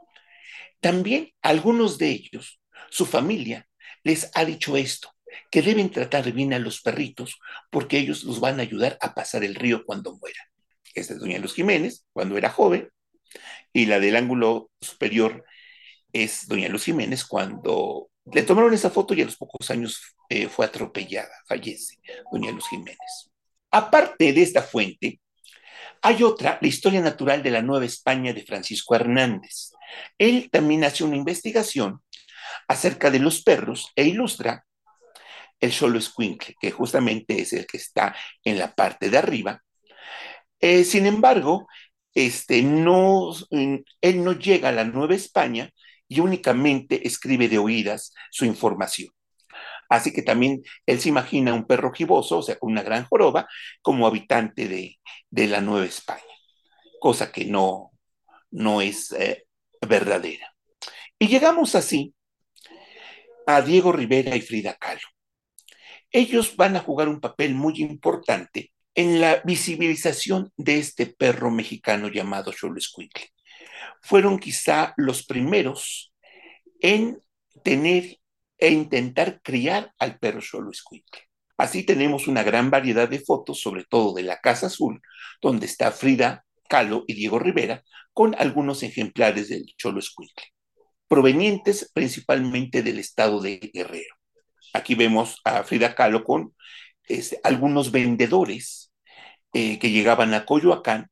[0.80, 3.68] también algunos de ellos, su familia,
[4.04, 5.14] les ha dicho esto,
[5.52, 9.44] que deben tratar bien a los perritos porque ellos los van a ayudar a pasar
[9.44, 10.46] el río cuando mueran.
[10.94, 12.90] Esta es Doña Luz Jiménez, cuando era joven,
[13.74, 15.46] y la del ángulo superior
[16.12, 20.48] es Doña Luz Jiménez cuando le tomaron esa foto y a los pocos años eh,
[20.48, 21.98] fue atropellada, fallece
[22.32, 23.32] Doña Luz Jiménez.
[23.72, 25.20] Aparte de esta fuente,
[26.02, 29.72] hay otra, la historia natural de la Nueva España de Francisco Hernández.
[30.18, 32.02] Él también hace una investigación
[32.68, 34.66] acerca de los perros e ilustra
[35.60, 39.62] el solo escuincle, que justamente es el que está en la parte de arriba.
[40.62, 41.68] Eh, sin embargo,
[42.14, 45.70] este, no, él no llega a la Nueva España
[46.10, 49.10] y únicamente escribe de oídas su información.
[49.90, 53.48] Así que también él se imagina un perro giboso, o sea, con una gran joroba,
[53.82, 56.22] como habitante de, la Nueva España,
[57.00, 57.92] cosa que no,
[58.52, 59.46] no es eh,
[59.88, 60.54] verdadera.
[61.18, 62.14] Y llegamos así
[63.48, 65.08] a Diego Rivera y Frida Kahlo.
[66.12, 72.10] Ellos van a jugar un papel muy importante en la visibilización de este perro mexicano
[72.10, 72.80] llamado Cholo
[74.02, 76.14] Fueron quizá los primeros
[76.82, 77.22] en
[77.64, 78.20] tener
[78.58, 81.22] e intentar criar al perro Cholo Escuincle.
[81.58, 85.02] Así tenemos una gran variedad de fotos, sobre todo de la Casa Azul,
[85.42, 90.46] donde está Frida Kahlo y Diego Rivera, con algunos ejemplares del Cholo Escuincle,
[91.08, 94.16] provenientes principalmente del estado de Guerrero.
[94.74, 96.54] Aquí vemos a Frida Kahlo con
[97.08, 98.94] este, algunos vendedores
[99.54, 101.10] eh, que llegaban a Coyoacán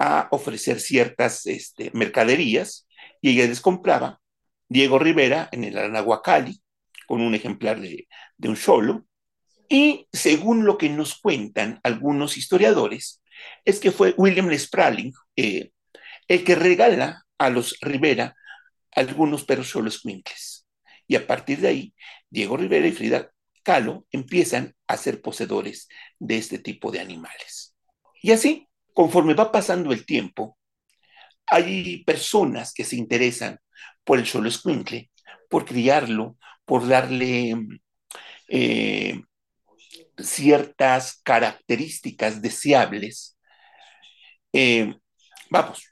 [0.00, 2.88] a ofrecer ciertas este, mercaderías
[3.20, 4.18] y ella les compraba
[4.66, 6.62] Diego Rivera en el Anahuacali,
[7.06, 8.08] con un ejemplar de,
[8.38, 9.04] un solo.
[9.68, 13.20] Y según lo que nos cuentan algunos historiadores,
[13.66, 15.70] es que fue William Spradling eh,
[16.28, 18.34] el que regala a los Rivera
[18.92, 20.66] algunos perros solo quincles.
[21.06, 21.94] Y a partir de ahí,
[22.30, 23.30] Diego Rivera y Frida
[23.62, 27.76] Kahlo empiezan a ser poseedores de este tipo de animales.
[28.22, 30.58] Y así, conforme va pasando el tiempo,
[31.46, 33.58] hay personas que se interesan
[34.04, 35.10] por el solo escuincle,
[35.48, 37.56] por criarlo, por darle
[38.48, 39.20] eh,
[40.18, 43.36] ciertas características deseables.
[44.52, 44.94] Eh,
[45.50, 45.84] vamos,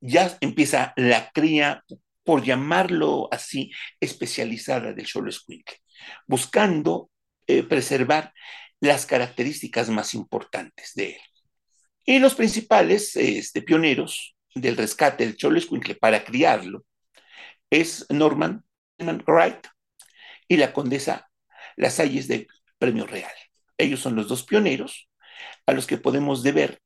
[0.00, 1.84] ya empieza la cría,
[2.24, 5.78] por llamarlo así, especializada del solo escuincle,
[6.26, 7.10] buscando
[7.48, 8.32] eh, preservar
[8.80, 11.20] las características más importantes de él.
[12.04, 16.84] Y los principales este, pioneros del rescate del cholo escuincle para criarlo
[17.70, 18.64] es Norman
[18.98, 19.66] Wright
[20.48, 21.30] y la condesa
[21.76, 22.46] Lasalles de
[22.78, 23.32] Premio Real.
[23.78, 25.08] Ellos son los dos pioneros
[25.66, 26.80] a los que podemos deber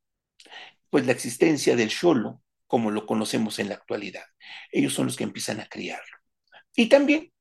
[0.91, 4.25] pues la existencia del cholo como lo conocemos en la actualidad.
[4.71, 6.17] Ellos son los que empiezan a criarlo.
[6.75, 7.33] Y también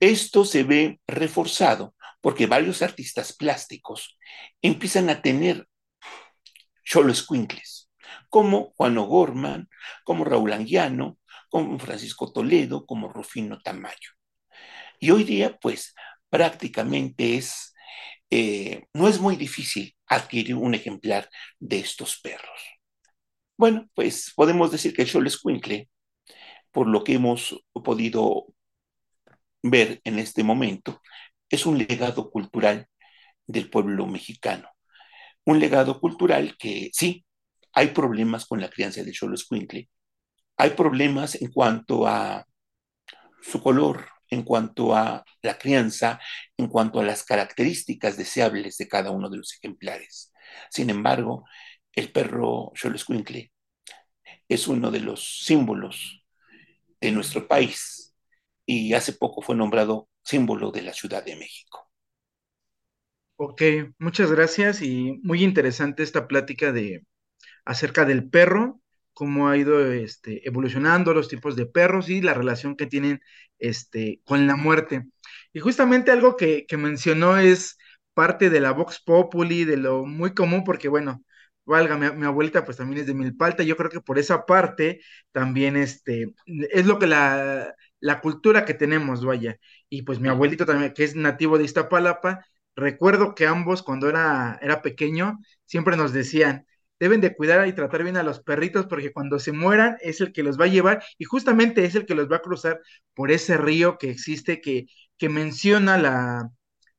[0.00, 4.18] esto se ve reforzado porque varios artistas plásticos
[4.62, 5.66] empiezan a tener
[6.84, 7.90] solo escuincles,
[8.28, 9.68] como Juan O'Gorman,
[10.04, 11.18] como Raúl Anguiano,
[11.50, 14.10] como Francisco Toledo, como Rufino Tamayo.
[15.00, 15.94] Y hoy día, pues,
[16.30, 17.74] prácticamente es,
[18.30, 21.28] eh, no es muy difícil adquirir un ejemplar
[21.60, 22.60] de estos perros.
[23.56, 25.88] Bueno, pues podemos decir que el Cholo Escuincle,
[26.72, 28.46] por lo que hemos podido
[29.62, 31.00] ver en este momento,
[31.50, 32.88] es un legado cultural
[33.46, 34.68] del pueblo mexicano.
[35.46, 37.24] Un legado cultural que sí,
[37.72, 39.88] hay problemas con la crianza del Cholo Escuincle,
[40.56, 42.46] hay problemas en cuanto a
[43.42, 46.20] su color, en cuanto a la crianza,
[46.56, 50.32] en cuanto a las características deseables de cada uno de los ejemplares.
[50.70, 51.44] Sin embargo,
[51.92, 53.52] el perro Xoloscuincle
[54.48, 56.24] es uno de los símbolos
[57.00, 58.14] de nuestro país
[58.66, 61.83] y hace poco fue nombrado símbolo de la Ciudad de México.
[63.36, 63.62] Ok,
[63.98, 67.04] muchas gracias y muy interesante esta plática de
[67.64, 68.80] acerca del perro
[69.14, 73.20] cómo ha ido este, evolucionando los tipos de perros y la relación que tienen
[73.58, 75.06] este, con la muerte.
[75.52, 77.78] Y justamente algo que, mencionó es
[78.14, 81.24] parte de la Vox Populi, de lo muy común, porque bueno,
[81.64, 85.00] valga, mi, abuelita pues también es de Milpalta, yo creo que por esa parte
[85.32, 89.58] también este, es lo que la, la cultura que tenemos, vaya.
[89.88, 92.44] Y pues mi abuelito también, que es nativo de Iztapalapa,
[92.76, 96.66] recuerdo que ambos cuando era, era pequeño siempre nos decían,
[97.00, 100.32] deben de cuidar y tratar bien a los perritos porque cuando se mueran es el
[100.32, 102.80] que los va a llevar y justamente es el que los va a cruzar
[103.14, 104.86] por ese río que existe que,
[105.18, 106.50] que menciona la,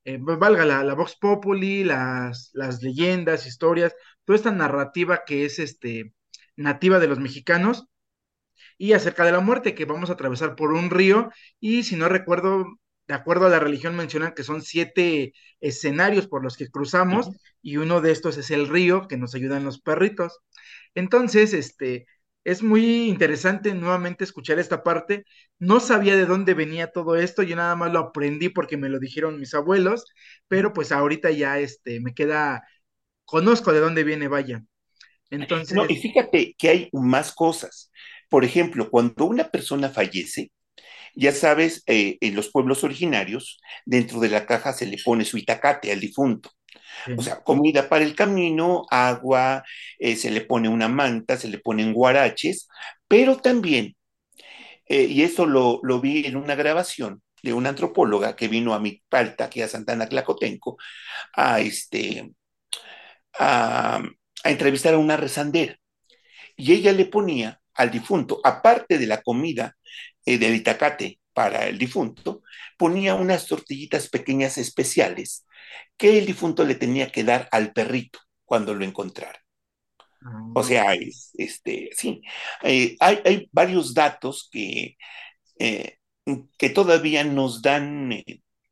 [0.05, 5.59] eh, valga la, la Vox Populi, las, las leyendas, historias, toda esta narrativa que es
[5.59, 6.13] este,
[6.55, 7.88] nativa de los mexicanos
[8.77, 12.09] y acerca de la muerte, que vamos a atravesar por un río y si no
[12.09, 12.65] recuerdo,
[13.07, 17.29] de acuerdo a la religión, mencionan que son siete escenarios por los que cruzamos
[17.61, 20.39] y uno de estos es el río que nos ayudan los perritos.
[20.95, 22.07] Entonces, este,
[22.43, 25.25] es muy interesante nuevamente escuchar esta parte.
[25.59, 28.99] No sabía de dónde venía todo esto, yo nada más lo aprendí porque me lo
[28.99, 30.05] dijeron mis abuelos,
[30.47, 32.63] pero pues ahorita ya este, me queda,
[33.25, 34.63] conozco de dónde viene, vaya.
[35.29, 35.75] Entonces...
[35.75, 37.91] No, y fíjate que hay más cosas.
[38.29, 40.51] Por ejemplo, cuando una persona fallece,
[41.15, 45.38] ya sabes, eh, en los pueblos originarios, dentro de la caja se le pone su
[45.38, 46.51] itacate al difunto.
[47.17, 49.63] O sea, comida para el camino, agua,
[49.99, 52.67] eh, se le pone una manta, se le ponen guaraches,
[53.08, 53.95] pero también,
[54.88, 59.04] eh, y eso lo, vi en una grabación de una antropóloga que vino a mi
[59.10, 60.78] palta, aquí a Santana Clacotenco,
[61.34, 62.32] a, este,
[63.38, 64.01] a,
[64.43, 65.78] a entrevistar a una rezandera.
[66.58, 69.75] Y ella le ponía al difunto, aparte de la comida
[70.25, 72.43] eh, del itacate para el difunto,
[72.77, 75.45] ponía unas tortillitas pequeñas especiales
[75.97, 79.39] que el difunto le tenía que dar al perrito cuando lo encontrara.
[80.55, 80.95] O sea, ah.
[81.38, 82.21] este, sí,
[82.63, 84.97] eh, hay, varios datos que,
[85.59, 85.97] eh,
[86.57, 88.23] que todavía nos dan,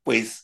[0.04, 0.42] pues,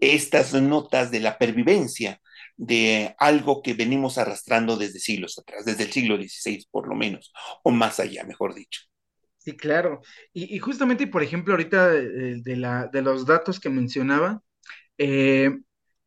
[0.00, 2.20] estas notas de la pervivencia
[2.56, 7.32] de algo que venimos arrastrando desde siglos atrás, desde el siglo XVI por lo menos,
[7.62, 8.89] o más allá, mejor dicho.
[9.40, 10.02] Sí, claro.
[10.34, 14.42] Y, justamente, por ejemplo, ahorita de, la, de los datos que mencionaba,
[14.98, 15.50] eh,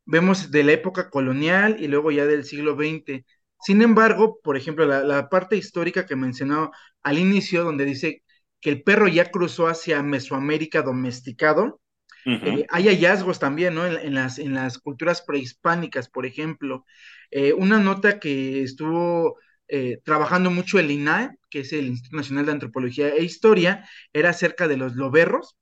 [0.04, 3.24] vemos de la época colonial y luego ya del siglo XX.
[3.60, 6.70] Sin embargo, por ejemplo, la, parte histórica que mencionó
[7.02, 8.22] al inicio, donde dice
[8.60, 11.80] que el perro ya cruzó hacia Mesoamérica domesticado,
[12.26, 13.84] eh, hay hallazgos también, ¿no?
[13.84, 16.84] En, las, en las culturas prehispánicas, por ejemplo.
[17.32, 22.46] Eh, una nota que estuvo eh, trabajando mucho el INAE, que es el Instituto Nacional
[22.46, 25.56] de Antropología e Historia, era acerca de los loberros,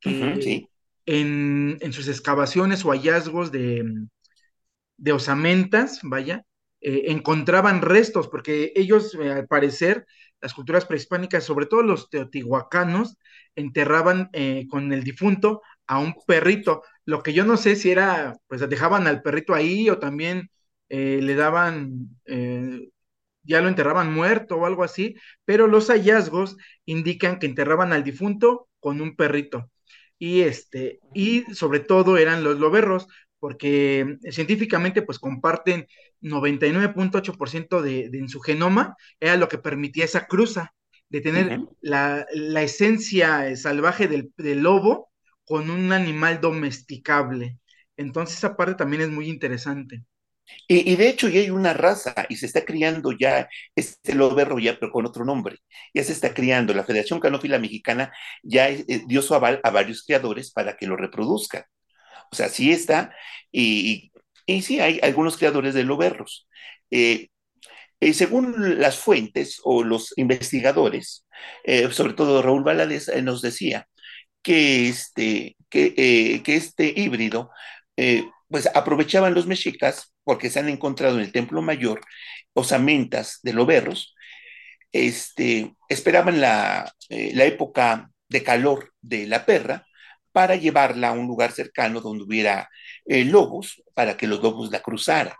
[0.00, 0.66] que
[1.04, 3.84] en, sus excavaciones o hallazgos de,
[4.96, 6.44] de osamentas, vaya,
[6.80, 10.06] eh, encontraban restos, porque ellos, eh, al parecer,
[10.40, 13.16] las culturas prehispánicas, sobre todo los teotihuacanos,
[13.54, 14.30] enterraban
[14.68, 16.82] con el difunto a un perrito.
[17.06, 20.50] Lo que yo no sé si era, pues dejaban al perrito ahí o también
[20.88, 22.10] le daban
[23.46, 28.68] ya lo enterraban muerto o algo así, pero los hallazgos indican que enterraban al difunto
[28.80, 29.70] con un perrito.
[30.18, 33.06] Y este, y sobre todo eran los loberros,
[33.38, 35.86] porque científicamente pues comparten
[36.20, 40.74] 99.8% de, de en su genoma, era lo que permitía esa cruza,
[41.08, 42.26] de tener la,
[42.62, 45.10] esencia salvaje del, del lobo
[45.44, 47.58] con un animal domesticable.
[47.96, 50.04] Entonces esa parte también es muy interesante.
[50.68, 54.78] Y, de hecho ya hay una raza y se está criando ya este loberro ya,
[54.78, 55.58] pero con otro nombre.
[55.94, 56.74] Ya se está criando.
[56.74, 60.96] La Federación Canófila Mexicana ya eh, dio su aval a varios criadores para que lo
[60.96, 61.64] reproduzcan.
[62.32, 63.14] O sea, sí está,
[63.52, 64.12] y,
[64.46, 66.48] y sí hay algunos creadores de loberros.
[66.90, 67.28] Eh,
[68.00, 71.26] eh, según las fuentes o los investigadores,
[71.64, 73.88] eh, sobre todo Raúl Valadez nos decía
[74.42, 77.50] que este, que, este híbrido,
[78.48, 82.00] pues aprovechaban los mexicas porque se han encontrado en el Templo Mayor
[82.54, 84.14] osamentas de loberros,
[84.92, 89.86] este, esperaban la, eh, la época de calor de la perra
[90.32, 92.68] para llevarla a un lugar cercano donde hubiera
[93.04, 95.34] eh, lobos, para que los lobos la cruzaran.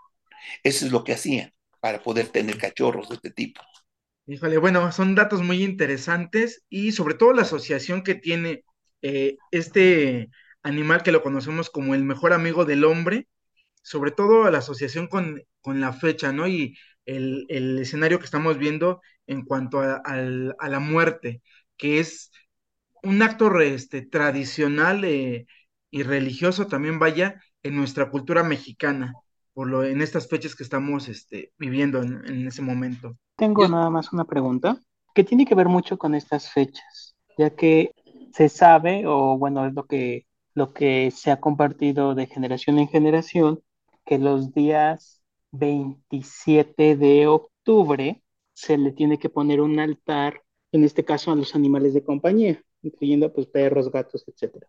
[0.63, 3.61] Eso es lo que hacían para poder tener cachorros de este tipo.
[4.25, 8.63] Híjole, bueno, son datos muy interesantes y sobre todo la asociación que tiene
[9.01, 10.29] eh, este
[10.67, 13.27] animal que lo conocemos como el mejor amigo del hombre,
[13.83, 16.47] sobre todo la asociación con, con la fecha, ¿no?
[16.47, 21.41] Y el, el escenario que estamos viendo en cuanto a, a la muerte,
[21.77, 22.31] que es
[23.03, 25.47] un acto re- este, tradicional eh,
[25.91, 29.13] y religioso también vaya en nuestra cultura mexicana,
[29.53, 33.17] por lo en estas fechas que estamos este, viviendo en, en ese momento.
[33.35, 34.79] Tengo Yo, nada más una pregunta
[35.13, 37.91] que tiene que ver mucho con estas fechas, ya que
[38.33, 40.26] se sabe, o bueno, es lo que,
[40.57, 43.61] lo que se ha compartido de generación en generación,
[44.07, 50.41] que los días 27 de octubre se le tiene que poner un altar,
[50.71, 54.67] en este caso a los animales de compañía, incluyendo pues perros, gatos, etcétera.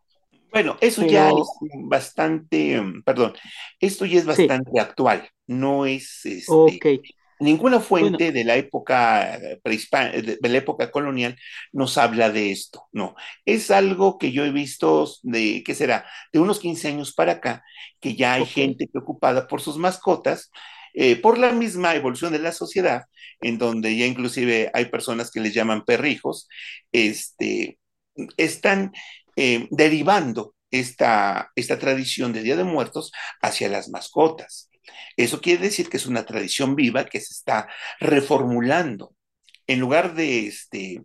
[0.50, 1.46] Bueno, eso ya es
[1.88, 3.32] bastante, mm, perdón,
[3.80, 6.86] esto ya es sí, bastante actual, no es este, ok,
[7.40, 11.36] ninguna bueno, fuente de la época prehispa- de de la época colonial
[11.72, 16.06] nos habla de esto, no, es algo que yo he visto de, ¿qué será?
[16.32, 17.62] De unos 15 años para acá,
[18.00, 20.50] que ya hay gente preocupada por sus mascotas,
[20.94, 23.04] eh, por la misma evolución de la sociedad,
[23.40, 26.48] en donde ya inclusive hay personas que les llaman perrijos,
[26.92, 27.78] este,
[28.36, 28.92] están
[29.36, 34.70] eh, derivando esta, esta tradición de Día de Muertos hacia las mascotas.
[35.16, 37.68] Eso quiere decir que es una tradición viva que se está
[38.00, 39.14] reformulando.
[39.66, 41.02] En lugar de, este,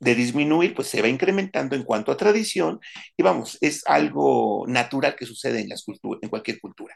[0.00, 2.80] de disminuir, pues se va incrementando en cuanto a tradición
[3.16, 6.94] y vamos, es algo natural que sucede en, las culturas, en cualquier cultura.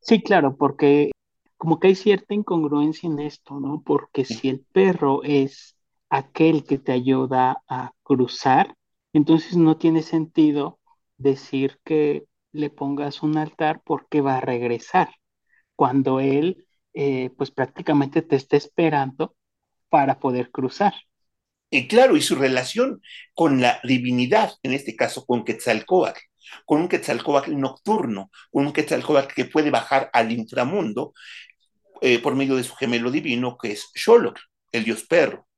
[0.00, 1.10] sí, claro, porque
[1.56, 3.82] como que hay cierta incongruencia en esto, ¿no?
[3.84, 5.76] Porque si el perro es
[6.08, 8.74] aquel que te ayuda a cruzar,
[9.12, 10.78] entonces no tiene sentido
[11.18, 15.10] decir que le pongas un altar porque va a regresar,
[15.80, 19.34] cuando él, eh, pues prácticamente te está esperando
[19.90, 20.94] para poder cruzar.
[21.70, 23.00] Y claro, y su relación
[23.34, 26.18] con la divinidad, en este caso con Quetzalcóatl,
[26.66, 31.12] con un Quetzalcóatl nocturno, con un Quetzalcóatl que puede bajar al inframundo
[32.02, 34.40] eh, por medio de su gemelo divino, que es Xolotl,
[34.72, 35.48] el dios perro.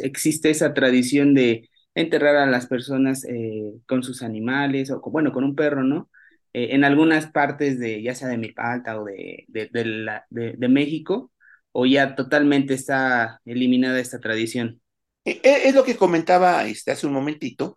[0.00, 5.32] existe esa tradición de enterrar a las personas eh, con sus animales, o con- bueno,
[5.32, 6.10] con un perro, ¿no?
[6.58, 10.68] Eh, en algunas partes de, ya sea de Milpalta o de, de, de la- de-
[10.68, 11.32] México,
[11.72, 14.80] o ya totalmente está eliminada esta tradición.
[15.24, 17.76] Eh, eh, Es lo que comentaba este, hace un momentito,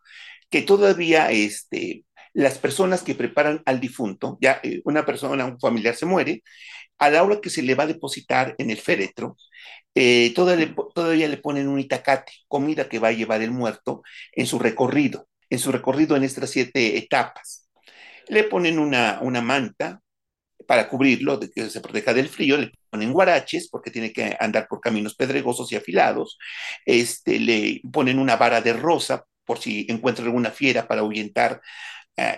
[0.49, 5.95] que todavía este, las personas que preparan al difunto, ya eh, una persona, un familiar
[5.95, 6.43] se muere,
[6.99, 9.37] a la hora que se le va a depositar en el féretro,
[9.95, 14.03] eh, todavía, le, todavía le ponen un itacate, comida que va a llevar el muerto
[14.33, 17.60] en su recorrido, en su recorrido en estas siete etapas.
[18.31, 20.01] Le ponen una, una manta
[20.67, 24.67] para cubrirlo, de que se proteja del frío, le ponen guaraches porque tiene que andar
[24.69, 26.37] por caminos pedregosos y afilados,
[26.85, 31.61] este, le ponen una vara de rosa por si encuentra alguna fiera para ahuyentar
[32.17, 32.31] a,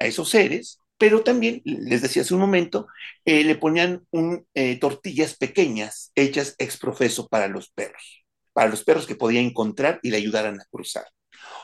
[0.00, 2.86] esos seres, pero también, les decía hace un momento,
[3.24, 8.84] eh, le ponían un, eh, tortillas pequeñas hechas ex profeso para los perros, para los
[8.84, 11.06] perros que podía encontrar y le ayudaran a cruzar.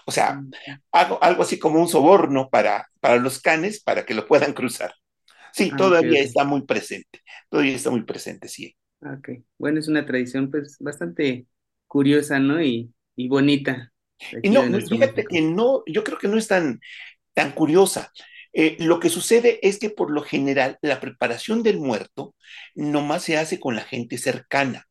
[0.06, 0.44] O sea,
[0.92, 4.94] algo, algo así como un soborno para, para los canes para que lo puedan cruzar.
[5.52, 8.76] Sí, Ah, todavía está muy presente, todavía está muy presente, sí.
[9.00, 11.46] Ok, bueno, es una tradición pues bastante
[11.88, 12.62] curiosa, ¿no?
[12.62, 13.92] Y, y bonita
[14.42, 16.80] Y no, fíjate que no, yo creo que no es tan,
[17.34, 18.12] tan curiosa.
[18.52, 22.34] Eh, lo que sucede es que por lo general la preparación del muerto
[22.74, 24.86] nomás se hace con la gente cercana.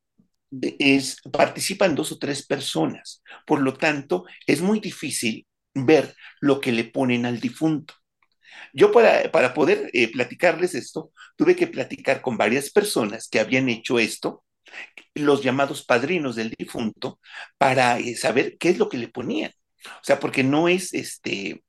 [0.80, 3.24] Es, participan dos o tres personas.
[3.46, 7.94] Por lo tanto, es muy difícil ver lo que le ponen al difunto.
[8.74, 13.70] Yo para, para poder eh, platicarles esto, tuve que platicar con varias personas que habían
[13.70, 14.44] hecho esto,
[15.14, 17.20] los llamados padrinos del difunto,
[17.58, 19.52] para eh, saber qué es lo que le ponían.
[19.86, 21.64] O sea, porque no es este,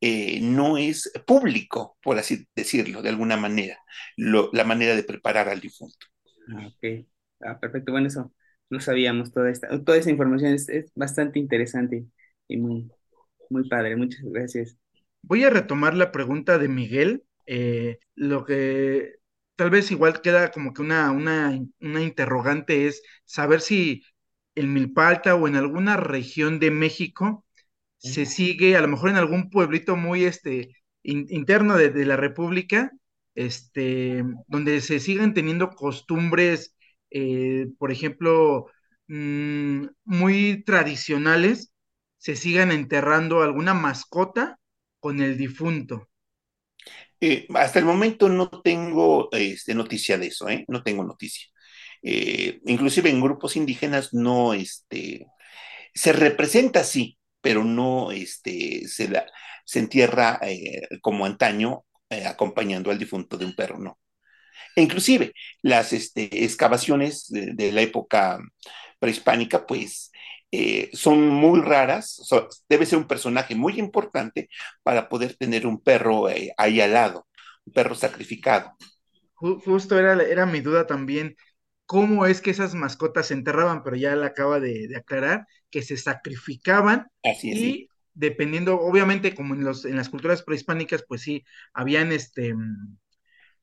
[0.00, 3.78] eh, no es público, por así decirlo, de alguna manera,
[4.16, 6.06] lo, la manera de preparar al difunto.
[6.48, 7.06] Ah, ok,
[7.40, 8.32] ah, perfecto, bueno, eso
[8.70, 12.06] no sabíamos toda esta, toda esa información es, es bastante interesante
[12.48, 12.90] y muy,
[13.50, 14.78] muy padre, muchas gracias.
[15.22, 19.14] voy a retomar la pregunta de Miguel, eh, lo que
[19.56, 24.02] tal vez igual queda como que una, una, una interrogante es saber si
[24.54, 27.44] en Milpalta o en alguna región de México
[27.98, 32.16] se sigue, a lo mejor en algún pueblito muy este, in- interno de, de la
[32.16, 32.92] República,
[33.34, 36.73] este, donde se sigan teniendo costumbres,
[37.14, 38.66] eh, por ejemplo,
[39.06, 41.72] mm, muy tradicionales,
[42.18, 44.58] se sigan enterrando alguna mascota
[44.98, 46.08] con el difunto.
[47.20, 50.64] Eh, hasta el momento no tengo este, noticia de eso, ¿eh?
[50.66, 51.46] No tengo noticia.
[52.02, 55.26] Eh, inclusive en grupos indígenas no, este,
[55.94, 59.08] se representa sí, pero no este, se,
[59.74, 60.40] entierra
[61.00, 61.84] como antaño
[62.26, 63.98] acompañando al difunto de un perro, no.
[64.76, 65.32] E inclusive
[65.62, 68.40] las este, excavaciones de, de, la época
[68.98, 70.10] prehispánica, pues
[70.56, 72.22] eh, son muy raras,
[72.68, 74.48] debe ser un personaje muy importante
[74.84, 77.26] para poder tener un perro eh, ahí al lado,
[77.64, 78.76] un perro sacrificado.
[79.34, 81.34] Justo era, era mi duda también,
[81.86, 85.82] cómo es que esas mascotas se enterraban, pero ya la acaba de, de aclarar, que
[85.82, 87.88] se sacrificaban Así es, y sí.
[88.14, 92.54] dependiendo, obviamente como en, los, en las culturas prehispánicas, pues sí, habían este,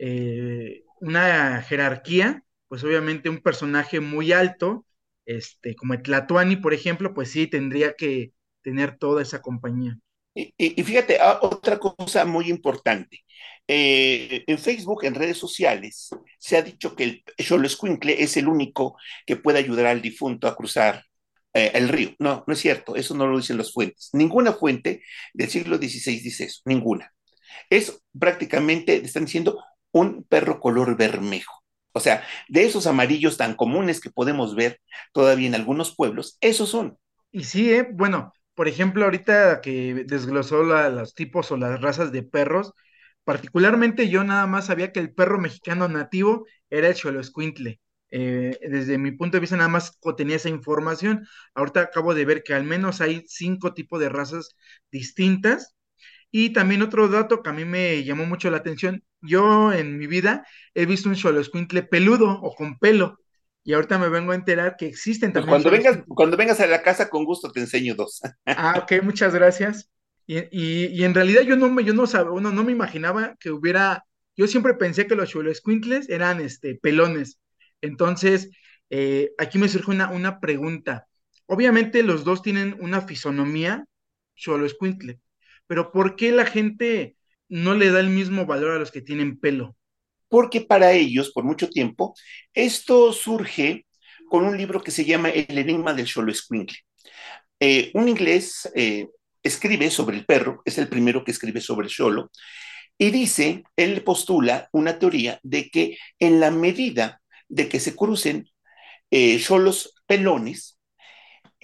[0.03, 4.85] eh, una jerarquía, pues obviamente un personaje muy alto,
[5.25, 8.33] este, como el Tlatoani, por ejemplo, pues sí, tendría que
[8.63, 9.97] tener toda esa compañía.
[10.33, 13.19] Y, fíjate, ah, otra cosa muy importante.
[13.67, 18.97] Eh, en Facebook, en redes sociales, se ha dicho que el Xoloescuincle es el único
[19.25, 21.03] que puede ayudar al difunto a cruzar
[21.53, 22.15] eh, el río.
[22.19, 24.09] No, no es cierto, eso no lo dicen las fuentes.
[24.13, 27.13] Ninguna fuente del siglo XVI dice eso, ninguna.
[27.69, 29.61] Es prácticamente, están diciendo,
[29.91, 31.63] un perro color bermejo.
[31.93, 34.79] O sea, de esos amarillos tan comunes que podemos ver
[35.13, 36.97] todavía en algunos pueblos, esos son.
[37.31, 42.23] Y sí, eh, bueno, por ejemplo, ahorita que desglosó los tipos o las razas de
[42.23, 42.73] perros,
[43.23, 47.79] particularmente yo nada más sabía que el perro mexicano nativo era el Xoloescuintle.
[48.13, 51.25] Eh, desde mi punto de vista nada más tenía esa información.
[51.55, 54.55] Ahorita acabo de ver que al menos hay cinco tipos de razas
[54.91, 55.75] distintas.
[56.31, 60.07] Y también otro dato que a mí me llamó mucho la atención, yo en mi
[60.07, 63.19] vida he visto un Xoloescuintle peludo o con pelo.
[63.63, 65.61] Y ahorita me vengo a enterar que existen Pues también.
[65.63, 68.21] cuando, vengas, cuando vengas a la casa, con gusto te enseño dos.
[68.53, 69.89] Ah, ok, muchas gracias.
[70.27, 73.35] Y, y, y, en realidad yo no me, yo no sabía, uno no me imaginaba
[73.39, 74.05] que hubiera,
[74.37, 77.39] yo siempre pensé que los Xoloescuintles eran este, pelones.
[77.81, 78.49] Entonces,
[78.89, 81.07] eh, aquí me surge una, una pregunta.
[81.45, 83.85] Obviamente los dos tienen una fisonomía
[84.35, 85.19] Xoloescuintle,
[85.67, 87.15] pero ¿por qué la gente
[87.49, 89.75] no le da el mismo valor a los que tienen pelo?
[90.29, 92.15] Porque para ellos, por mucho tiempo,
[92.53, 93.85] esto surge
[94.29, 96.77] con un libro que se llama El enigma del Xoloescuincle.
[97.59, 99.07] Eh, un inglés eh,
[99.43, 101.93] escribe sobre el perro, es el primero que escribe sobre el
[102.97, 108.47] y dice, él postula una teoría de que en la medida de que se crucen
[109.09, 110.77] eh, Xolos pelones,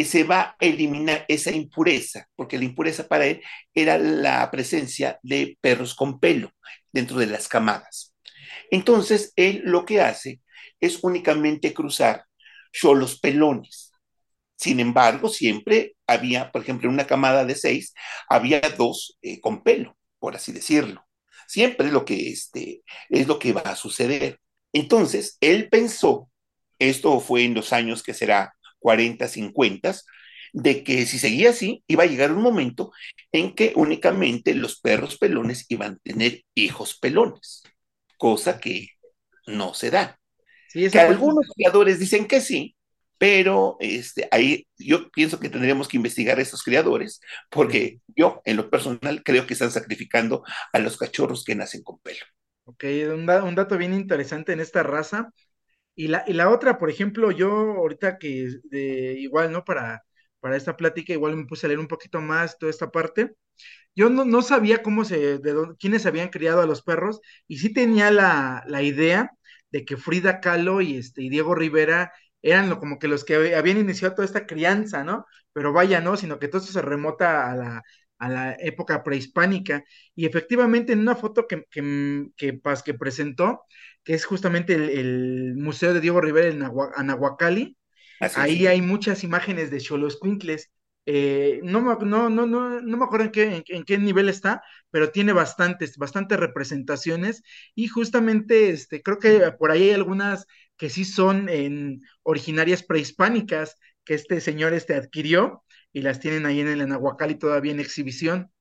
[0.06, 3.41] se va a eliminar esa impureza, porque la impureza para él
[3.74, 6.52] era la presencia de perros con pelo
[6.91, 8.14] dentro de las camadas.
[8.70, 10.41] Entonces, él lo que hace
[10.80, 12.26] es únicamente cruzar
[12.72, 13.91] solos pelones.
[14.56, 17.93] Sin embargo, siempre había, por ejemplo, en una camada de seis,
[18.30, 21.06] había dos eh, con pelo, por así decirlo.
[21.48, 24.39] Siempre lo que, este, es lo que va a suceder.
[24.74, 26.30] Entonces, él pensó,
[26.80, 29.95] esto fue en los años que será 40, 50,
[30.53, 32.91] de que si seguía así, iba a llegar un momento
[33.32, 37.63] en que únicamente los perros pelones iban a tener hijos pelones,
[38.17, 38.89] cosa que
[39.45, 40.19] no se da.
[40.67, 42.75] Sí, que algunos criadores dicen que sí,
[43.17, 47.19] pero este, ahí yo pienso que tendríamos que investigar a estos criadores,
[47.49, 51.99] porque yo, en lo personal, creo que están sacrificando a los cachorros que nacen con
[51.99, 52.25] pelo.
[52.65, 55.32] Ok, un, da un dato bien interesante en esta raza.
[55.98, 59.66] Y la, y la otra, por ejemplo, yo ahorita que de, igual, ¿no?
[59.66, 60.04] Para,
[60.41, 63.36] para esta plática, igual me puse a leer un poquito más toda esta parte.
[63.95, 67.60] Yo no, no sabía cómo se, de dónde, quiénes habían criado a los perros, y
[67.60, 69.32] sí tenía la, la idea
[69.72, 73.56] de que Frida Kahlo y, este, y Diego Rivera eran lo, como que los que
[73.56, 75.26] habían iniciado toda esta crianza, ¿no?
[75.54, 76.18] Pero vaya, ¿no?
[76.18, 77.84] Sino que todo esto se remota a la,
[78.20, 79.84] a la época prehispánica.
[80.16, 83.64] Y efectivamente, en una foto que, que, que, que presentó,
[84.08, 86.64] que es justamente el, el, Museo de Diego Rivera en
[86.95, 87.76] Anahuacalli,
[88.22, 88.70] Así ahí es.
[88.70, 90.72] hay muchas imágenes de Xoloescuintles.
[91.05, 94.62] Eh, no, no, no, no, no me acuerdo en qué, en, en, qué nivel está,
[94.91, 97.43] pero tiene bastantes, bastantes representaciones
[97.76, 100.45] y justamente este, creo que por ahí hay algunas
[100.78, 106.62] que sí son en originarias prehispánicas que este señor este adquirió y las tienen ahí
[106.62, 108.53] en el Anahuacalli todavía en exhibición.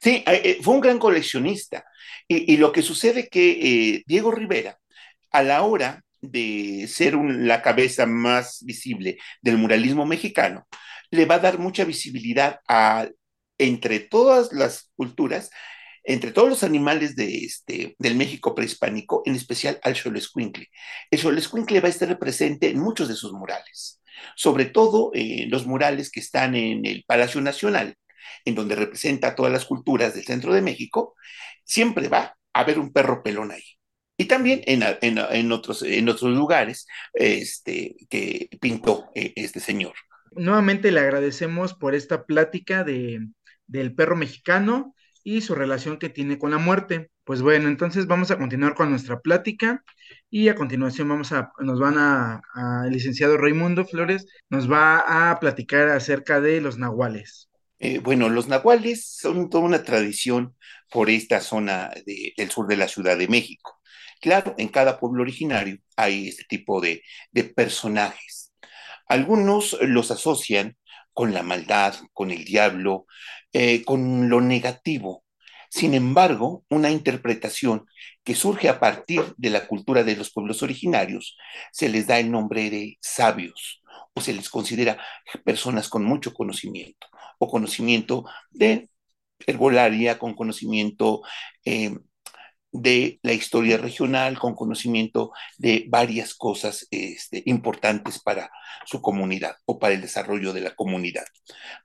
[0.00, 1.84] Sí, eh, eh, fue un gran coleccionista.
[2.28, 3.50] Y, y lo que sucede que
[3.96, 4.78] eh, Diego Rivera,
[5.34, 10.66] a la hora de ser la cabeza más visible del muralismo mexicano,
[11.10, 13.08] le va a dar mucha visibilidad a,
[13.58, 15.50] entre todas las culturas,
[16.04, 20.68] entre todos los animales de este, del México prehispánico, en especial al Xolescuincle.
[21.10, 24.00] El Xolescuincle va a estar presente en muchos de sus murales,
[24.36, 27.96] sobre todo en los murales que están en el Palacio Nacional,
[28.44, 31.14] en donde representa todas las culturas del centro de México,
[31.64, 33.73] siempre va a haber un perro pelón ahí.
[34.16, 39.94] Y también en, en, en otros, en otros lugares este, que pintó eh, este señor.
[40.32, 43.26] Nuevamente le agradecemos por esta plática de,
[43.66, 44.94] del perro mexicano
[45.24, 47.10] y su relación que tiene con la muerte.
[47.24, 49.82] Pues bueno, entonces vamos a continuar con nuestra plática
[50.30, 55.30] y a continuación vamos a, nos van a, a el licenciado Raimundo Flores, nos va
[55.30, 57.48] a platicar acerca de los nahuales.
[57.78, 60.54] Eh, bueno, los nahuales son toda una tradición
[60.90, 63.80] por esta zona de, del sur de la Ciudad de México.
[64.20, 67.02] Claro, en cada pueblo originario hay este tipo de,
[67.32, 68.52] de personajes.
[69.08, 70.76] Algunos los asocian
[71.12, 73.06] con la maldad, con el diablo,
[73.52, 75.24] eh, con lo negativo.
[75.70, 77.86] Sin embargo, una interpretación
[78.24, 81.36] que surge a partir de la cultura de los pueblos originarios
[81.72, 83.82] se les da el nombre de sabios
[84.14, 84.98] o se les considera
[85.44, 87.06] personas con mucho conocimiento
[87.38, 88.88] o conocimiento de
[89.46, 91.22] herbolaria, con conocimiento
[91.64, 91.96] eh,
[92.74, 98.50] de la historia regional, con conocimiento de varias cosas este, importantes para
[98.84, 101.24] su comunidad o para el desarrollo de la comunidad.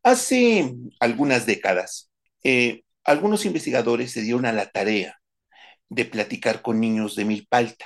[0.01, 2.09] Hace algunas décadas,
[2.43, 5.19] eh, algunos investigadores se dieron a la tarea
[5.89, 7.85] de platicar con niños de Milpalta,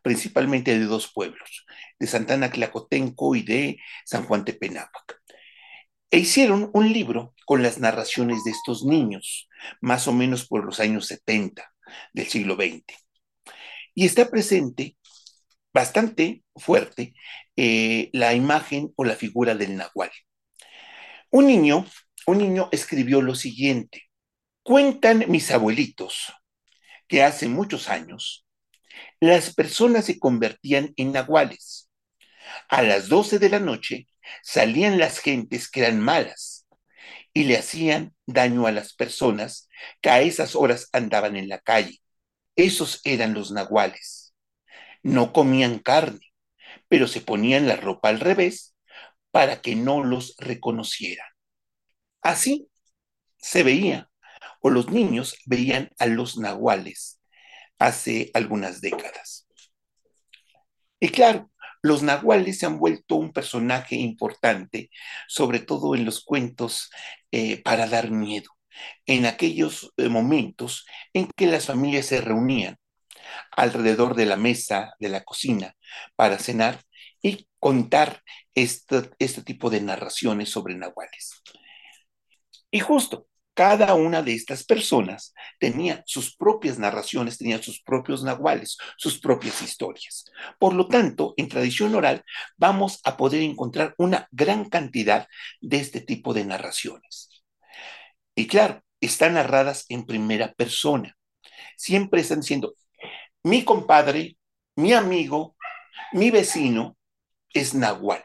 [0.00, 1.66] principalmente de dos pueblos,
[1.98, 5.20] de Santana Tlacotenco y de San Juan Tepenápac.
[6.10, 9.46] E hicieron un libro con las narraciones de estos niños,
[9.82, 11.70] más o menos por los años 70
[12.12, 12.84] del siglo XX.
[13.94, 14.96] Y está presente
[15.72, 17.14] bastante fuerte
[17.56, 20.10] eh, la imagen o la figura del nahual.
[21.30, 21.86] Un niño,
[22.26, 24.02] un niño escribió lo siguiente,
[24.62, 26.32] cuentan mis abuelitos
[27.08, 28.46] que hace muchos años
[29.20, 31.90] las personas se convertían en nahuales.
[32.68, 34.08] A las 12 de la noche
[34.42, 36.59] salían las gentes que eran malas
[37.32, 39.68] y le hacían daño a las personas
[40.00, 42.00] que a esas horas andaban en la calle.
[42.56, 44.34] Esos eran los nahuales.
[45.02, 46.32] No comían carne,
[46.88, 48.76] pero se ponían la ropa al revés
[49.30, 51.28] para que no los reconocieran.
[52.22, 52.68] Así
[53.38, 54.10] se veía,
[54.60, 57.20] o los niños veían a los nahuales
[57.78, 59.46] hace algunas décadas.
[61.00, 61.50] Y claro,
[61.82, 64.90] los nahuales se han vuelto un personaje importante,
[65.28, 66.90] sobre todo en los cuentos
[67.32, 68.50] eh, para dar miedo,
[69.06, 72.76] en aquellos eh, momentos en que las familias se reunían
[73.52, 75.76] alrededor de la mesa de la cocina
[76.16, 76.82] para cenar
[77.22, 78.22] y contar
[78.54, 81.42] este, este tipo de narraciones sobre nahuales.
[82.70, 88.78] Y justo cada una de estas personas tenía sus propias narraciones, tenía sus propios nahuales,
[88.96, 90.24] sus propias historias.
[90.58, 92.24] Por lo tanto, en tradición oral
[92.56, 95.26] vamos a poder encontrar una gran cantidad
[95.60, 97.42] de este tipo de narraciones.
[98.34, 101.16] Y claro, están narradas en primera persona.
[101.76, 102.74] Siempre están diciendo,
[103.42, 104.36] mi compadre,
[104.76, 105.56] mi amigo,
[106.12, 106.96] mi vecino
[107.52, 108.24] es nahual.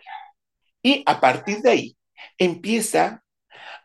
[0.82, 1.98] Y a partir de ahí
[2.38, 3.25] empieza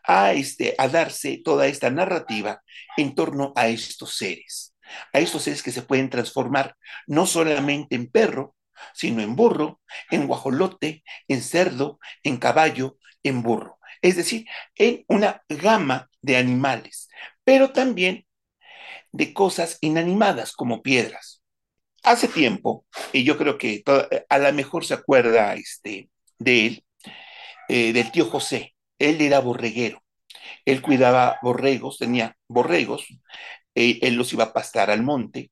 [0.03, 2.61] a, este, a darse toda esta narrativa
[2.97, 4.75] en torno a estos seres,
[5.13, 6.75] a estos seres que se pueden transformar
[7.07, 8.55] no solamente en perro,
[8.93, 9.79] sino en burro,
[10.09, 13.79] en guajolote, en cerdo, en caballo, en burro.
[14.01, 14.45] Es decir,
[14.75, 17.09] en una gama de animales,
[17.43, 18.25] pero también
[19.11, 21.41] de cosas inanimadas como piedras.
[22.03, 23.83] Hace tiempo, y yo creo que
[24.27, 26.85] a lo mejor se acuerda este, de él,
[27.69, 28.75] eh, del tío José,
[29.09, 30.03] él era borreguero.
[30.65, 33.07] Él cuidaba borregos, tenía borregos,
[33.75, 35.51] eh, él los iba a pastar al monte.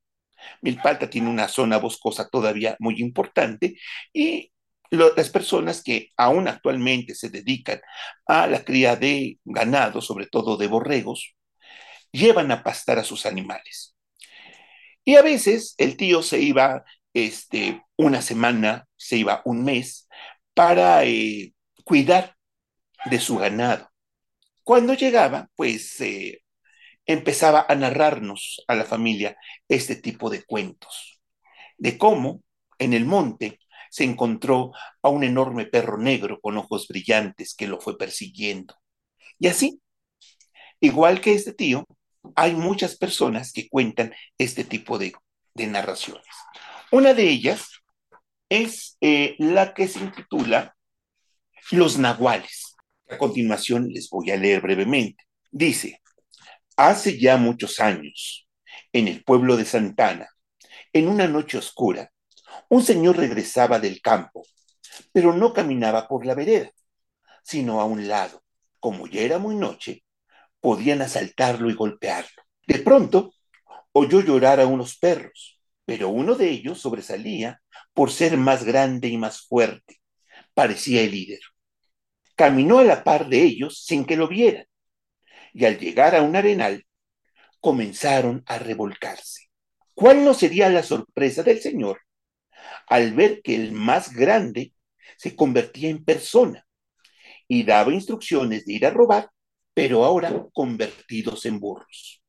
[0.62, 3.78] Milpalta tiene una zona boscosa todavía muy importante
[4.14, 4.52] y
[4.92, 7.82] lo, las personas que aún actualmente se dedican
[8.26, 11.36] a la cría de ganado, sobre todo de borregos,
[12.12, 13.96] llevan a pastar a sus animales.
[15.06, 16.84] Y a veces el tío se iba
[17.14, 20.08] este, una semana, se iba un mes
[20.54, 22.36] para eh, cuidar
[23.06, 23.90] de su ganado.
[24.64, 26.42] Cuando llegaba, pues eh,
[27.06, 29.38] empezaba a narrarnos a la familia
[29.68, 31.20] este tipo de cuentos,
[31.78, 32.44] de cómo
[32.78, 34.72] en el monte se encontró
[35.02, 38.76] a un enorme perro negro con ojos brillantes que lo fue persiguiendo.
[39.40, 39.82] Y así,
[40.80, 41.86] igual que este tío,
[42.36, 45.14] hay muchas personas que cuentan este tipo de,
[45.56, 46.24] narraciones.
[46.92, 47.82] Una de ellas
[48.48, 50.78] es eh, la que se intitula
[51.72, 52.69] Los Nahuales.
[53.10, 55.24] A continuación les voy a leer brevemente.
[55.52, 56.02] Dice,
[56.78, 58.48] hace ya muchos años,
[58.94, 60.30] en el pueblo de Santana,
[60.94, 62.12] en una noche oscura,
[62.70, 64.44] un señor regresaba del campo,
[65.12, 66.72] pero no caminaba por la vereda,
[67.44, 68.44] sino a un lado.
[68.80, 70.04] Como ya era muy noche,
[70.60, 72.44] podían asaltarlo y golpearlo.
[72.68, 73.34] De pronto,
[73.92, 77.60] oyó llorar a unos perros, pero uno de ellos sobresalía
[77.94, 80.00] por ser más grande y más fuerte.
[80.54, 81.40] Parecía el líder.
[82.40, 84.66] Caminó a la par de ellos sin que lo vieran,
[85.54, 86.86] y al llegar a un arenal,
[87.60, 89.50] comenzaron a revolcarse.
[89.94, 92.00] ¿Cuál no sería la sorpresa del señor
[92.88, 94.74] al ver que el más grande
[95.18, 96.66] se convertía en persona
[97.46, 99.30] y daba instrucciones de ir a robar,
[99.74, 102.24] pero ahora convertidos en burros?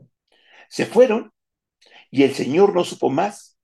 [0.69, 1.33] Se fueron
[2.11, 3.61] y el señor no supo más,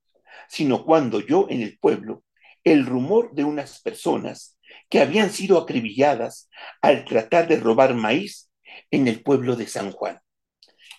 [0.47, 2.23] sino cuando oyó en el pueblo
[2.63, 4.56] el rumor de unas personas
[4.89, 6.49] que habían sido acribilladas
[6.81, 8.49] al tratar de robar maíz
[8.91, 10.19] en el pueblo de San Juan.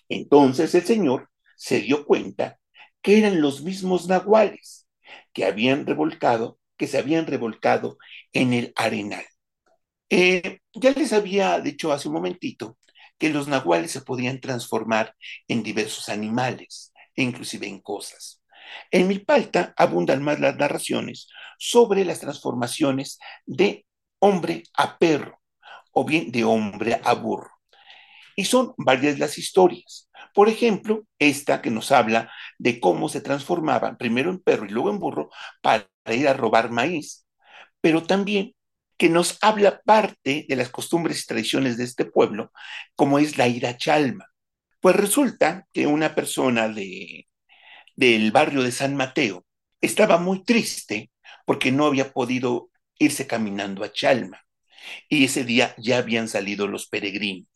[0.09, 2.59] Entonces el señor se dio cuenta
[3.03, 4.87] que eran los mismos nahuales
[5.33, 7.99] que habían revolcado, que se habían revolcado
[8.33, 9.25] en el arenal.
[10.11, 12.79] Eh, ya les había dicho hace un momentito
[13.19, 15.15] que los nahuales se podían transformar
[15.49, 18.41] en diversos animales, e inclusive en cosas.
[18.91, 23.87] En Milpalta abundan más las narraciones sobre las transformaciones de
[24.21, 25.41] hombre a perro
[25.93, 27.51] o bien de hombre a burro.
[28.37, 30.09] Y son varias las historias.
[30.35, 34.91] Por ejemplo, esta que nos habla de cómo se transformaban primero en perro y luego
[34.91, 37.27] en burro para ir a robar maíz,
[37.81, 38.55] pero también
[38.97, 42.53] que nos habla parte de las costumbres y tradiciones de este pueblo,
[42.97, 44.27] como es la ira chalma.
[44.81, 47.29] Pues resulta que una persona de,
[47.99, 49.45] del barrio de San Mateo
[49.81, 51.11] estaba muy triste
[51.45, 54.41] porque no había podido irse caminando a Chalma.
[55.09, 57.49] Y ese día ya habían salido los peregrinos.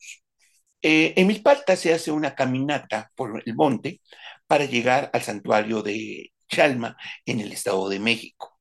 [0.81, 4.01] Eh, en Milpalta se hace una caminata por el monte
[4.47, 8.59] para llegar al santuario de Chalma en el Estado de México.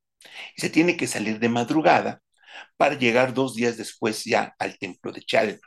[0.56, 2.22] Se tiene que salir de madrugada
[2.76, 5.60] para llegar dos días después ya al templo de Chalma.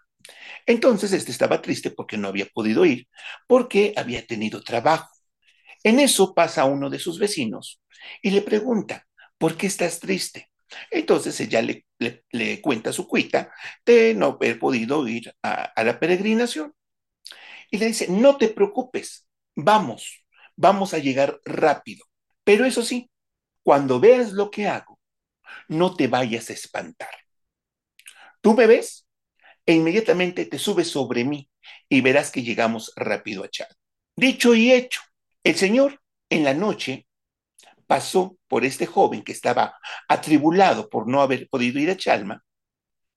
[0.65, 3.07] Entonces este estaba triste porque no había podido ir,
[3.47, 5.14] porque había tenido trabajo.
[5.85, 7.79] En eso pasa uno de sus vecinos
[8.23, 9.07] y le pregunta,
[9.37, 10.51] ¿por qué estás triste?
[10.89, 13.53] Entonces ella le, cuenta su cuita
[13.85, 16.73] de no haber podido ir a, a la peregrinación.
[17.69, 20.25] Y le dice, no te preocupes, vamos,
[20.55, 22.03] vamos a llegar rápido.
[22.43, 23.11] Pero eso sí,
[23.61, 24.99] cuando veas lo que hago,
[25.67, 27.13] no te vayas a espantar.
[28.41, 29.07] Tú me ves
[29.65, 31.49] e inmediatamente te subes sobre mí
[31.89, 33.67] y verás que llegamos rápido a Chad.
[34.15, 35.01] Dicho y hecho,
[35.45, 37.07] el Señor en la noche
[37.85, 39.77] pasó por este joven que estaba
[40.09, 42.43] atribulado por no haber podido ir a Chalma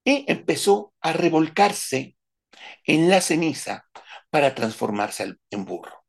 [0.05, 2.17] y empezó a revolcarse
[2.85, 3.87] en la ceniza
[4.29, 6.05] para transformarse en burro.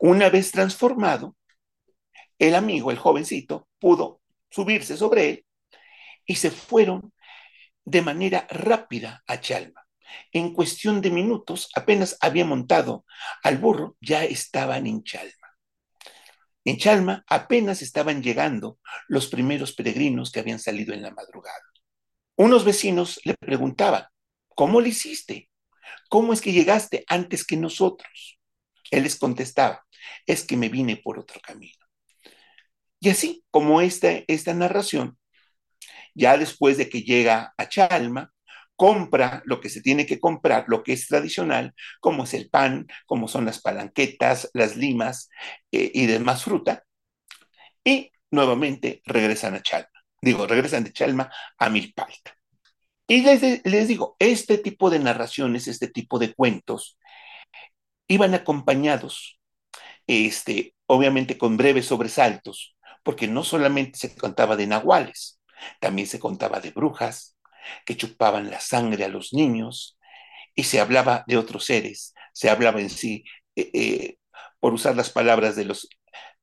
[0.00, 1.36] Una vez transformado,
[2.40, 5.46] el amigo, el jovencito, pudo subirse sobre él
[6.26, 7.12] y se fueron
[7.84, 9.83] de manera rápida a Chalma.
[10.32, 13.04] En cuestión de minutos, apenas había montado
[13.42, 15.56] al burro, ya estaban en Chalma.
[16.64, 21.62] En Chalma apenas estaban llegando los primeros peregrinos que habían salido en la madrugada.
[22.36, 24.06] Unos vecinos le preguntaban,
[24.48, 25.50] ¿cómo lo hiciste?
[26.08, 28.38] ¿Cómo es que llegaste antes que nosotros?
[28.90, 29.84] Él les contestaba,
[30.26, 31.84] es que me vine por otro camino.
[32.98, 35.18] Y así como esta, esta narración,
[36.14, 38.32] ya después de que llega a Chalma,
[38.76, 42.86] compra lo que se tiene que comprar, lo que es tradicional, como es el pan,
[43.06, 45.28] como son las palanquetas, las limas
[45.72, 46.84] eh, y demás fruta,
[47.84, 49.88] y nuevamente regresan a Chalma.
[50.20, 52.36] Digo, regresan de Chalma a Milpalta.
[53.06, 56.98] Y les, les digo, este tipo de narraciones, este tipo de cuentos,
[58.08, 59.38] iban acompañados,
[60.06, 65.40] este, obviamente con breves sobresaltos, porque no solamente se contaba de nahuales,
[65.80, 67.33] también se contaba de brujas,
[67.84, 69.98] que chupaban la sangre a los niños
[70.54, 73.24] y se hablaba de otros seres, se hablaba en sí,
[73.56, 74.18] eh, eh,
[74.60, 75.88] por usar las palabras de los,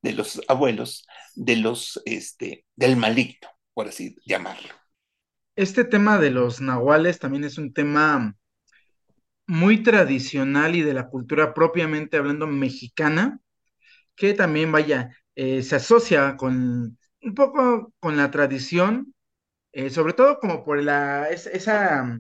[0.02, 1.06] de los abuelos,
[1.36, 4.70] de los, este, del maligno, por así llamarlo.
[5.56, 8.36] Este tema de los nahuales también es un tema
[9.48, 13.40] muy tradicional y de la cultura propiamente hablando mexicana,
[14.16, 19.14] que también, vaya, eh, se asocia con un poco con la tradición
[19.74, 22.20] eh, sobre todo como por la, esa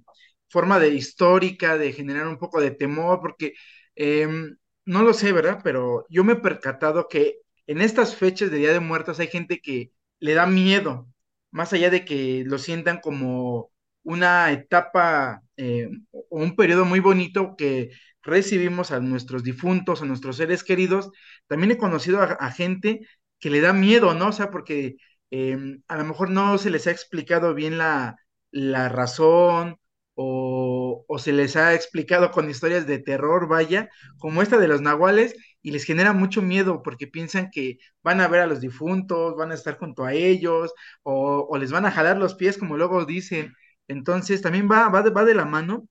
[0.50, 3.54] forma de histórica de generar un poco de temor, porque
[3.96, 5.60] em, no lo sé, ¿verdad?
[5.64, 7.38] Pero yo me he percatado que
[7.68, 11.08] en estas fechas de Día de Muertos hay gente que le da miedo,
[11.52, 13.72] más allá de que lo sientan como
[14.04, 17.92] una etapa eh, o un periodo muy bonito que
[18.24, 21.12] recibimos a nuestros difuntos, a nuestros seres queridos.
[21.48, 23.02] También he conocido a, a gente
[23.40, 24.30] que le da miedo, ¿no?
[24.30, 24.96] O sea, porque
[25.32, 25.58] eh,
[25.88, 28.18] a lo mejor no se les ha explicado bien la,
[28.52, 29.78] la razón
[30.16, 34.82] o, o se les ha explicado con historias de terror, vaya, como esta de los
[34.82, 39.36] nahuales, y les genera mucho miedo porque piensan que van a ver a los difuntos,
[39.38, 40.74] van a estar junto a ellos,
[41.04, 43.54] o, o les van a jalar los pies, como luego dicen.
[43.88, 45.88] Entonces, también va, va, de, va de la mano.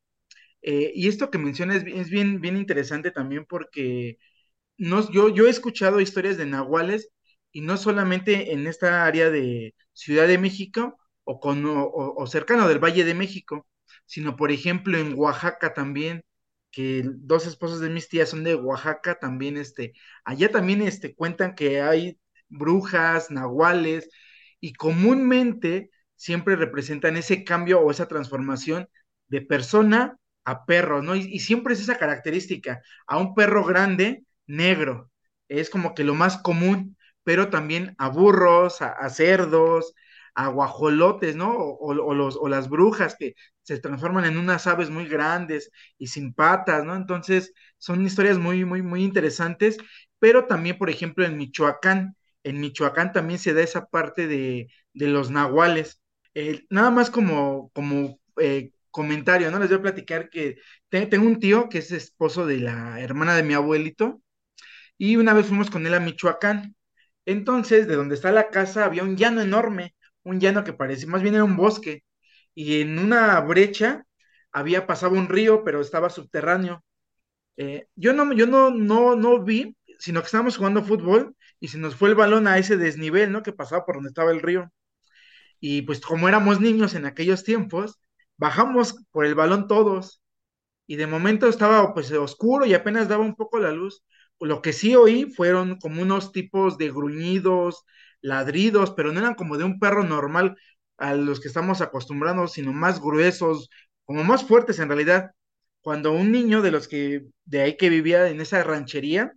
[0.62, 4.18] Eh, y esto que mencionas es, es bien, bien interesante también porque
[4.78, 7.10] no, yo, yo he escuchado historias de nahuales
[7.52, 12.78] y no solamente en esta área de Ciudad de México o, con, o, cercano del
[12.78, 13.66] Valle de México,
[14.06, 16.24] sino por ejemplo en Oaxaca también,
[16.70, 19.92] que dos esposos de mis tías son de Oaxaca también, este,
[20.24, 24.08] allá también este, cuentan que hay brujas, nahuales,
[24.60, 28.88] y comúnmente siempre representan ese cambio o esa transformación
[29.28, 31.16] de persona a perro, ¿no?
[31.16, 35.10] Y, y siempre es esa característica, a un perro grande negro.
[35.48, 39.94] Es como que lo más común, pero también a burros, a, cerdos,
[40.34, 41.52] a guajolotes, ¿no?
[41.56, 46.32] O, los, o las brujas que se transforman en unas aves muy grandes y sin
[46.34, 46.94] patas, ¿no?
[46.96, 49.78] Entonces, son historias muy, muy, muy interesantes,
[50.18, 55.06] pero también, por ejemplo, en Michoacán, en Michoacán también se da esa parte de, de
[55.08, 56.00] los nahuales.
[56.34, 59.58] Eh, nada más como, como eh, comentario, ¿no?
[59.58, 60.56] Les voy a platicar que
[60.88, 64.22] te- tengo un tío que es esposo de la hermana de mi abuelito
[64.98, 66.76] y una vez fuimos con él a Michoacán.
[67.30, 71.22] Entonces, de donde está la casa había un llano enorme, un llano que parecía, más
[71.22, 72.04] bien era un bosque,
[72.54, 74.04] y en una brecha
[74.52, 76.84] había pasado un río, pero estaba subterráneo.
[77.56, 81.78] Eh, yo no, yo no, no, no vi, sino que estábamos jugando fútbol y se
[81.78, 83.42] nos fue el balón a ese desnivel, ¿no?
[83.42, 84.70] Que pasaba por donde estaba el río.
[85.60, 88.00] Y pues como éramos niños en aquellos tiempos,
[88.36, 90.22] bajamos por el balón todos
[90.86, 94.04] y de momento estaba pues oscuro y apenas daba un poco la luz.
[94.40, 97.84] Lo que sí oí fueron como unos tipos de gruñidos,
[98.22, 100.56] ladridos, pero no eran como de un perro normal
[100.98, 103.70] a los que estamos acostumbrados, sino más gruesos,
[104.04, 105.32] como más fuertes en realidad.
[105.82, 109.32] Cuando un niño de los que de ahí que vivía en esa ranchería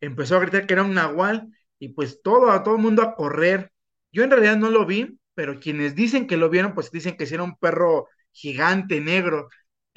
[0.00, 3.14] empezó a gritar que era un nahual y pues todo, a todo el mundo a
[3.14, 3.72] correr.
[4.12, 7.24] Yo en realidad no lo vi, pero quienes dicen que lo vieron, pues dicen que
[7.24, 9.48] era un perro gigante, negro.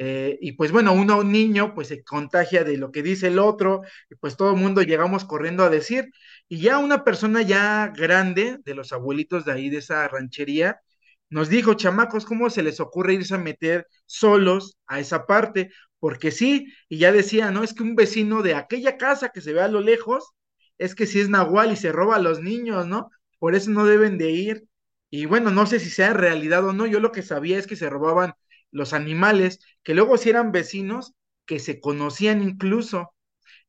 [0.03, 3.37] Eh, y pues bueno, uno, un niño, pues se contagia de lo que dice el
[3.39, 6.09] otro, y pues todo el mundo llegamos corriendo a decir.
[6.47, 10.81] Y ya una persona ya grande, de los abuelitos de ahí, de esa ranchería,
[11.29, 15.71] nos dijo, chamacos, ¿cómo se les ocurre irse a meter solos a esa parte?
[15.99, 17.63] Porque sí, y ya decía, ¿no?
[17.63, 20.31] Es que un vecino de aquella casa que se ve a lo lejos,
[20.77, 23.11] es que sí es nahual y se roba a los niños, ¿no?
[23.39, 24.63] Por eso no deben de ir.
[25.09, 27.75] Y bueno, no sé si sea realidad o no, yo lo que sabía es que
[27.75, 28.33] se robaban
[28.71, 31.13] los animales, que luego si eran vecinos,
[31.45, 33.13] que se conocían incluso,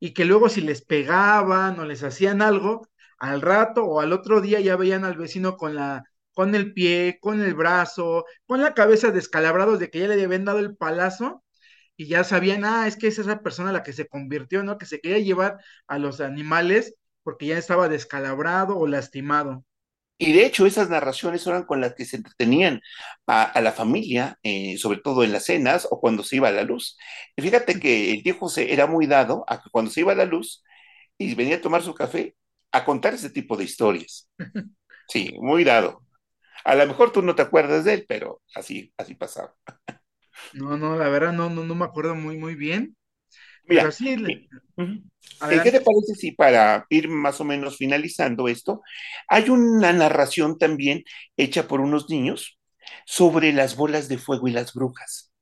[0.00, 2.88] y que luego si les pegaban o les hacían algo,
[3.18, 7.18] al rato o al otro día ya veían al vecino con la, con el pie,
[7.20, 11.44] con el brazo, con la cabeza descalabrados de que ya le habían dado el palazo
[11.96, 14.78] y ya sabían, ah, es que es esa persona la que se convirtió, ¿no?
[14.78, 19.64] Que se quería llevar a los animales porque ya estaba descalabrado o lastimado.
[20.18, 22.80] Y de hecho, esas narraciones eran con las que se entretenían
[23.26, 26.52] a, a la familia, eh, sobre todo en las cenas o cuando se iba a
[26.52, 26.96] la luz.
[27.36, 30.14] Y fíjate que el tío José era muy dado a que cuando se iba a
[30.16, 30.62] la luz
[31.18, 32.36] y venía a tomar su café,
[32.72, 34.30] a contar ese tipo de historias.
[35.08, 36.02] Sí, muy dado.
[36.64, 39.54] A lo mejor tú no te acuerdas de él, pero así, así pasaba.
[40.52, 42.96] No, no, la verdad no, no, no me acuerdo muy, muy bien,
[43.66, 44.48] Mira, sí, le- eh.
[45.50, 48.82] Eh, ¿qué te parece si para ir más o menos finalizando esto,
[49.28, 51.04] hay una narración también
[51.36, 52.58] hecha por unos niños
[53.06, 55.32] sobre las bolas de fuego y las brujas?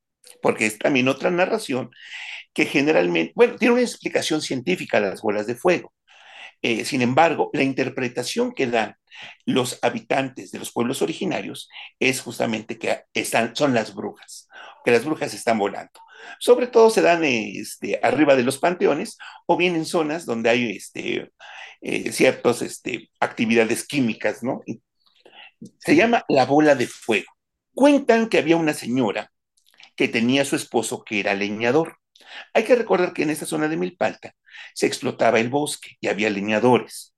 [0.42, 1.90] Porque es también otra narración
[2.54, 5.94] que generalmente, bueno, tiene una explicación científica a las bolas de fuego.
[6.62, 8.96] Eh, sin embargo, la interpretación que dan
[9.46, 11.68] los habitantes de los pueblos originarios
[12.00, 14.48] es justamente que están, son las brujas,
[14.84, 15.92] que las brujas están volando.
[16.38, 20.70] Sobre todo se dan este, arriba de los panteones o bien en zonas donde hay
[20.70, 21.30] este,
[21.80, 24.62] eh, ciertas este, actividades químicas, ¿no?
[25.78, 27.32] Se llama la bola de fuego.
[27.74, 29.30] Cuentan que había una señora
[29.96, 31.98] que tenía a su esposo que era leñador.
[32.54, 34.34] Hay que recordar que en esta zona de Milpalta
[34.74, 37.14] se explotaba el bosque y había leñadores.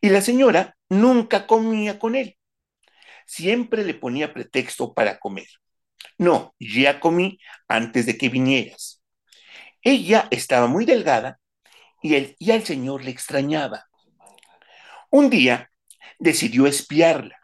[0.00, 2.36] Y la señora nunca comía con él.
[3.26, 5.48] Siempre le ponía pretexto para comer.
[6.18, 7.38] No, ya comí
[7.68, 9.02] antes de que vinieras.
[9.82, 11.38] Ella estaba muy delgada
[12.02, 13.86] y, él, y al Señor le extrañaba.
[15.10, 15.70] Un día
[16.18, 17.38] decidió espiarla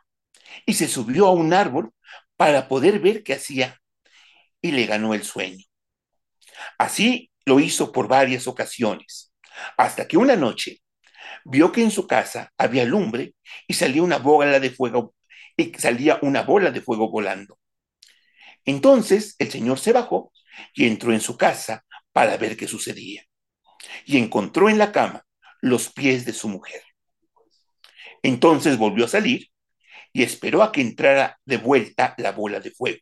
[0.66, 1.92] y se subió a un árbol
[2.36, 3.80] para poder ver qué hacía
[4.60, 5.64] y le ganó el sueño.
[6.78, 9.32] Así lo hizo por varias ocasiones,
[9.76, 10.82] hasta que una noche
[11.44, 13.34] vio que en su casa había lumbre
[13.66, 15.14] y salía una bola de fuego
[15.56, 17.58] y salía una bola de fuego volando.
[18.64, 20.32] Entonces el señor se bajó
[20.74, 23.24] y entró en su casa para ver qué sucedía.
[24.06, 25.26] Y encontró en la cama
[25.60, 26.82] los pies de su mujer.
[28.22, 29.48] Entonces volvió a salir
[30.12, 33.00] y esperó a que entrara de vuelta la bola de fuego.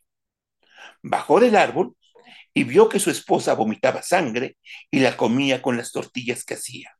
[1.01, 1.95] Bajó del árbol
[2.53, 4.57] y vio que su esposa vomitaba sangre
[4.91, 6.91] y la comía con las tortillas que hacía.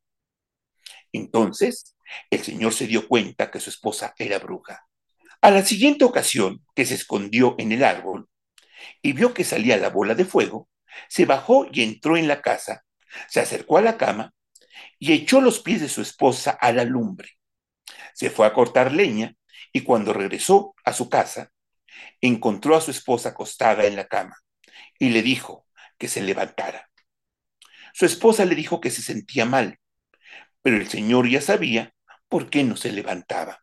[1.12, 1.96] Entonces
[2.30, 4.86] el señor se dio cuenta que su esposa era bruja.
[5.42, 8.30] A la siguiente ocasión que se escondió en el árbol
[9.02, 10.70] y vio que salía la bola de fuego,
[11.10, 12.84] se bajó y entró en la casa,
[13.28, 14.34] se acercó a la cama
[15.00, 17.32] y echó los pies de su esposa a la lumbre.
[18.14, 19.36] Se fue a cortar leña
[19.72, 21.52] y cuando regresó a su casa,
[22.22, 24.38] encontró a su esposa acostada en la cama
[25.00, 25.68] y le dijo
[25.98, 26.90] que se levantara.
[27.94, 29.80] Su esposa le dijo que se sentía mal,
[30.62, 31.94] pero el señor ya sabía
[32.28, 33.60] por qué no se levantaba.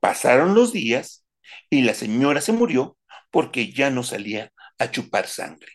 [0.00, 1.24] Pasaron los días
[1.70, 2.96] y la señora se murió
[3.32, 5.72] porque ya no salía a chupar sangre.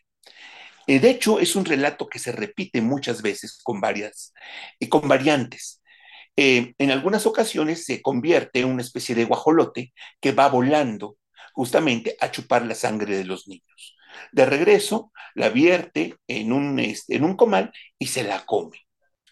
[0.88, 4.34] Eh, de hecho, es un relato que se repite muchas veces con varias,
[4.80, 5.82] y con variantes.
[6.38, 11.18] Eh, en algunas ocasiones se convierte en una especie de guajolote que va volando
[11.54, 13.98] justamente a chupar la sangre de los niños.
[14.32, 18.87] De regreso, la vierte en un, este, en un comal y se la come.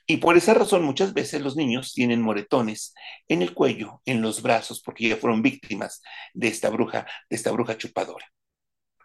[0.07, 2.93] Y por esa razón muchas veces los niños tienen moretones
[3.27, 6.01] en el cuello, en los brazos, porque ya fueron víctimas
[6.33, 8.25] de esta bruja, de esta bruja chupadora.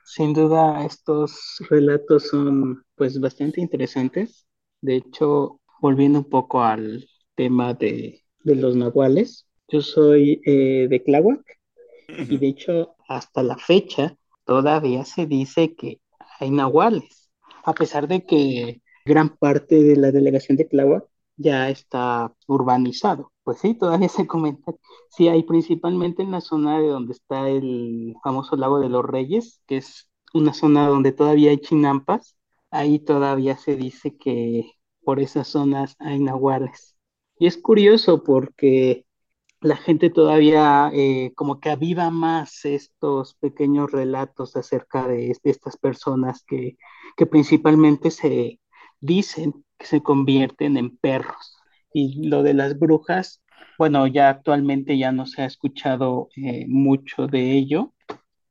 [0.04, 4.46] Sin duda, estos relatos son pues bastante interesantes.
[4.80, 9.46] De hecho, volviendo un poco al tema de, los nahuales.
[9.68, 11.42] Yo soy eh, de Tláhuac
[12.08, 16.00] y de hecho hasta la fecha todavía se dice que
[16.38, 17.30] hay nahuales,
[17.64, 23.32] a pesar de que gran parte de la delegación de Tláhuac ya está urbanizado.
[23.44, 24.72] Pues sí, todavía se comenta.
[25.10, 29.62] Sí, hay principalmente en la zona de donde está el famoso lago de los Reyes,
[29.66, 32.36] que es una zona donde todavía hay chinampas.
[32.70, 34.70] Ahí todavía se dice que
[35.02, 36.96] por esas zonas hay nahuales.
[37.38, 39.06] Y es curioso porque
[39.60, 46.44] la gente todavía eh, como que aviva más estos pequeños relatos acerca de, estas personas
[46.46, 46.76] que,
[47.16, 48.59] que, principalmente se
[49.00, 51.56] dicen que se convierten en perros.
[51.92, 53.42] Y lo de las brujas,
[53.78, 57.94] bueno, ya actualmente ya no se ha escuchado eh, mucho de ello,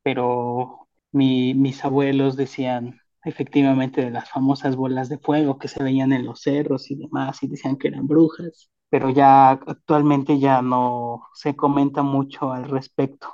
[0.04, 6.26] pero mis abuelos decían efectivamente de las famosas bolas de fuego que se veían en
[6.26, 11.56] los cerros y demás, y decían que eran brujas pero ya actualmente ya no se
[11.56, 13.30] comenta mucho al respecto.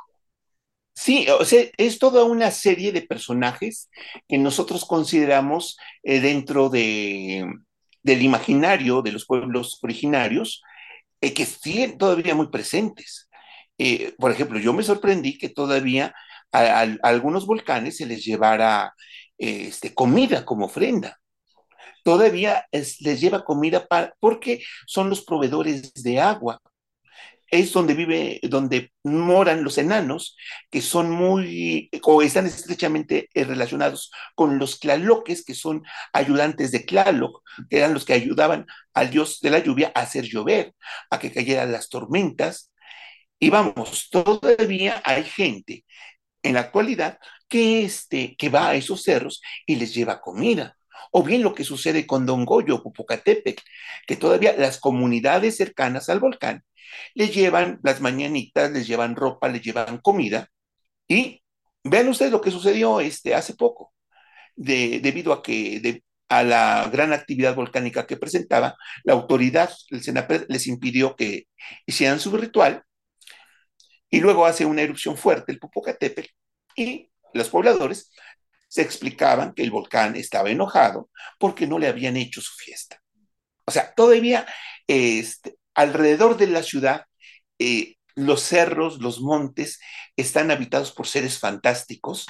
[0.96, 3.90] Sí, o sea, es toda una serie de personajes
[4.28, 7.46] que nosotros consideramos eh, dentro de,
[8.02, 10.64] del imaginario de los pueblos originarios
[11.22, 13.30] eh, que siguen todavía muy presentes.
[13.78, 16.14] Eh, por ejemplo, yo me sorprendí que todavía
[16.52, 18.94] a, algunos volcanes se les llevara
[19.38, 21.20] este, comida como ofrenda
[22.06, 23.88] todavía les lleva comida
[24.20, 26.62] porque son los proveedores de agua.
[27.52, 30.36] Es donde vive, donde moran los enanos,
[30.70, 35.84] que son muy, o están estrechamente eh, relacionados con los tlaloques, que son
[36.14, 40.26] ayudantes de Tlaloc, que eran los que ayudaban al dios de la lluvia a hacer
[40.26, 40.74] llover,
[41.10, 42.72] a que cayeran las tormentas.
[43.40, 45.86] Y vamos, todavía hay gente
[46.44, 47.20] en la actualidad
[47.50, 50.78] que, este, que va a esos cerros y les lleva comida
[51.18, 53.64] o bien lo que sucede con Don Goyo, Popocatépetl,
[54.06, 56.66] que todavía las comunidades cercanas al volcán
[57.14, 60.50] le llevan las mañanitas, les llevan ropa, les llevan comida,
[61.08, 61.42] y
[61.86, 63.94] vean ustedes lo que sucedió este, hace poco,
[64.58, 70.68] debido a que a la gran actividad volcánica que presentaba, la autoridad, el Senapred, les
[70.68, 71.48] impidió que
[71.86, 72.84] hicieran su ritual,
[74.10, 76.30] y luego hace una erupción fuerte el Popocatépetl,
[76.76, 78.12] y los pobladores
[78.76, 81.10] se explicaban que el volcán estaba enojado
[81.40, 83.02] porque no le habían hecho su fiesta.
[83.66, 84.46] O sea, todavía
[84.86, 87.06] este, alrededor de la ciudad,
[87.58, 89.80] eh, los cerros, los montes
[90.18, 92.26] están habitados por seres fantásticos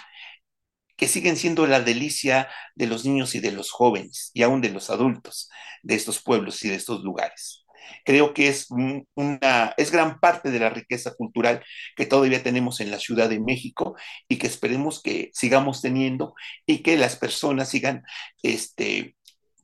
[0.96, 4.70] que siguen siendo la delicia de los niños y de los jóvenes y aún de
[4.70, 5.50] los adultos
[5.82, 7.65] de estos pueblos y de estos lugares
[8.06, 11.64] creo que es, una, es gran parte de la riqueza cultural
[11.96, 13.96] que todavía tenemos en la Ciudad de México
[14.28, 16.34] y que esperemos que sigamos teniendo
[16.66, 18.04] y que las personas sigan
[18.44, 19.16] este,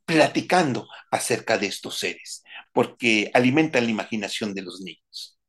[0.06, 2.44] platicando acerca de estos seres,
[2.74, 5.40] porque alimentan la imaginación de los niños.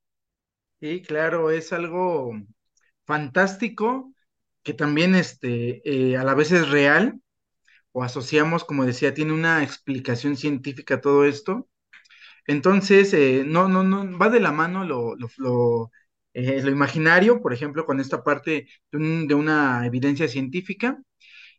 [0.80, 2.32] Sí, claro, es algo
[3.06, 4.12] fantástico
[4.62, 7.20] que también este, eh, a la vez es real
[7.92, 11.68] o asociamos, como decía, tiene una explicación científica todo esto.
[12.47, 15.90] Entonces, eh, no, no, no, va de la mano lo, lo, lo,
[16.34, 20.99] eh, imaginario, por ejemplo, con esta parte de, de una evidencia científica.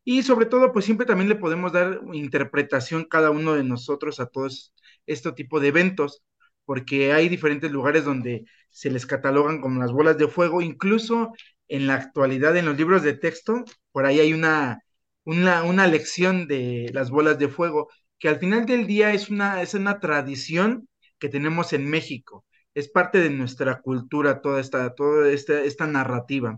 [0.04, 4.28] Y sobre todo, pues siempre también le podemos dar interpretación cada uno de nosotros a
[4.28, 4.74] todos
[5.06, 6.24] este tipo de eventos,
[6.66, 11.32] porque hay diferentes lugares donde se les catalogan como las bolas de fuego, incluso
[11.68, 14.82] en la actualidad en los libros de texto, por ahí hay una,
[15.24, 17.90] una, una lección de las bolas de fuego,
[18.24, 20.88] que al final del día es una, es una tradición
[21.20, 26.58] que tenemos en México, es parte de nuestra cultura toda esta, toda esta, esta narrativa.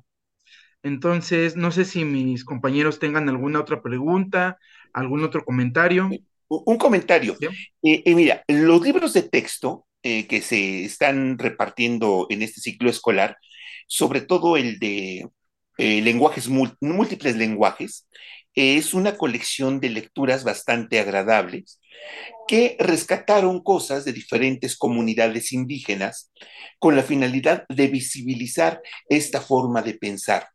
[0.84, 4.60] Entonces, no sé si mis compañeros tengan alguna otra pregunta,
[4.94, 6.08] algún otro comentario.
[6.48, 7.36] Un comentario.
[7.40, 7.48] ¿sí?
[7.82, 12.92] Eh, eh, mira, los libros de texto eh, que se están repartiendo en este ciclo
[12.92, 13.40] escolar,
[13.88, 15.28] sobre todo el de
[15.78, 18.08] eh, lenguajes, múltiples lenguajes,
[18.56, 21.80] es una colección de lecturas bastante agradables
[22.48, 26.32] que rescataron cosas de diferentes comunidades indígenas
[26.80, 30.48] con la finalidad de visibilizar esta forma de pensar.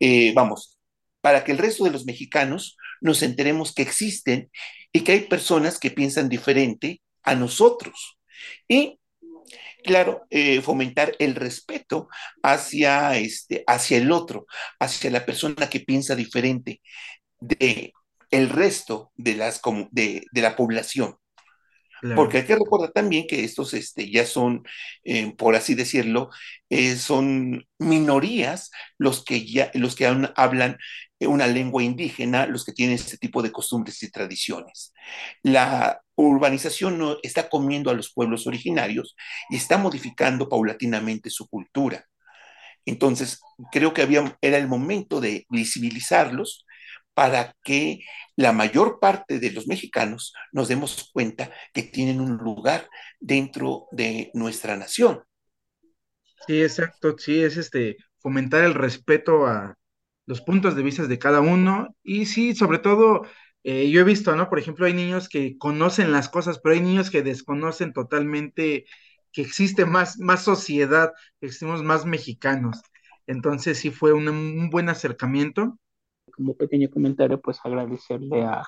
[0.00, 0.78] Eh, vamos,
[1.20, 4.50] para que el resto de los mexicanos nos enteremos que existen
[4.92, 8.18] y que hay personas que piensan diferente a nosotros.
[8.68, 8.98] Y,
[9.84, 12.08] claro, eh, fomentar el respeto
[12.42, 14.46] hacia, este, hacia el otro,
[14.80, 16.80] hacia la persona que piensa diferente
[17.40, 17.92] de
[18.30, 19.60] el resto de, las,
[19.92, 21.16] de, de la población.
[22.14, 24.62] Porque hay que recordar también que estos este, ya son,
[25.04, 26.28] eh, por así decirlo,
[26.68, 30.76] eh, son minorías los que ya, los que aún hablan
[31.20, 34.92] una lengua indígena, los que tienen este tipo de costumbres y tradiciones.
[35.42, 39.16] La urbanización no está comiendo a los pueblos originarios
[39.50, 42.04] y está modificando paulatinamente su cultura.
[42.86, 43.40] Entonces,
[43.72, 46.66] creo que había, era el momento de visibilizarlos
[47.14, 48.00] para que
[48.36, 52.88] la mayor parte de los mexicanos nos demos cuenta que tienen un lugar
[53.20, 55.22] dentro de nuestra nación.
[56.46, 59.76] sí, exacto, sí, es este, fomentar el respeto a
[60.26, 63.22] los puntos de vista de cada uno y sí, sobre todo,
[63.64, 64.48] eh, yo he visto, ¿no?
[64.50, 68.86] Por ejemplo, hay niños que conocen las cosas, pero hay niños que desconocen totalmente
[69.32, 72.80] que existe más, más sociedad, que existimos más mexicanos.
[73.26, 75.78] Entonces sí fue un, un buen acercamiento.
[76.32, 78.60] como pequeño comentario, pues agradecerle a,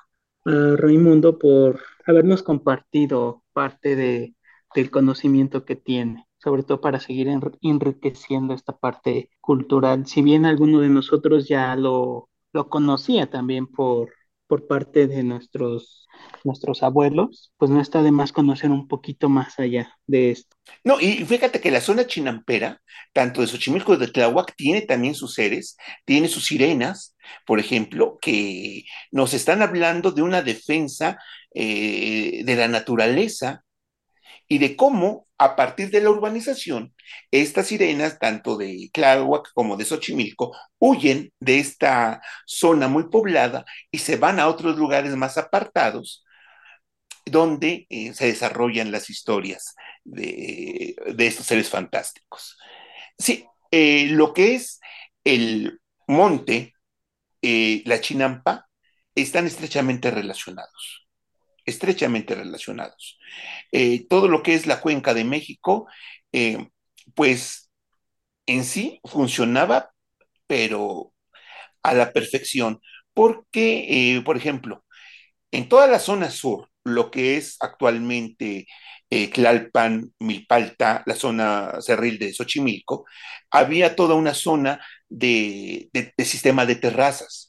[0.45, 4.35] a Raimundo por habernos compartido parte de,
[4.75, 10.05] del conocimiento que tiene, sobre todo para seguir enr- enriqueciendo esta parte cultural.
[10.07, 14.11] Si bien alguno de nosotros ya lo, lo conocía también por,
[14.47, 16.07] por parte de nuestros,
[16.43, 20.55] nuestros abuelos, pues no está de más conocer un poquito más allá de esto.
[20.83, 22.81] No, y fíjate que la zona chinampera,
[23.13, 28.17] tanto de Xochimilco como de Tláhuac, tiene también sus seres, tiene sus sirenas, por ejemplo,
[28.21, 31.19] que nos están hablando de una defensa
[31.53, 33.63] eh, de la naturaleza
[34.47, 36.93] y de cómo a partir de la urbanización,
[37.31, 43.99] estas sirenas, tanto de Tláhuac como de Xochimilco, huyen de esta zona muy poblada y
[43.99, 46.25] se van a otros lugares más apartados
[47.25, 52.57] donde eh, se desarrollan las historias de, de, estos seres fantásticos.
[53.17, 54.79] Sí, eh, lo que es
[55.23, 56.73] el monte,
[57.41, 58.67] eh, la chinampa,
[59.15, 61.06] están estrechamente relacionados,
[61.67, 63.19] estrechamente relacionados.
[63.71, 65.87] Eh, todo lo que es la cuenca de México,
[66.31, 66.69] eh,
[67.15, 67.71] pues
[68.47, 69.91] en sí funcionaba,
[70.47, 71.13] pero
[71.83, 72.81] a la perfección,
[73.13, 74.85] porque, eh, por ejemplo,
[75.51, 78.67] en toda la zona sur, lo que es actualmente
[79.09, 83.05] eh, Tlalpan, Milpalta, la zona cerril de Xochimilco,
[83.51, 85.89] había toda una zona de,
[86.19, 87.46] sistema de terrazas.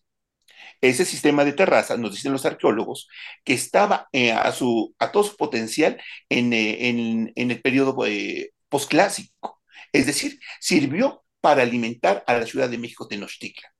[0.80, 3.08] Ese sistema de terrazas, nos dicen los arqueólogos,
[3.44, 8.06] que estaba eh, a, su, a todo su potencial en, eh, en, en el periodo
[8.06, 9.60] eh, posclásico.
[9.92, 13.72] Es decir, sirvió para alimentar a la Ciudad de México Tenochtitlan.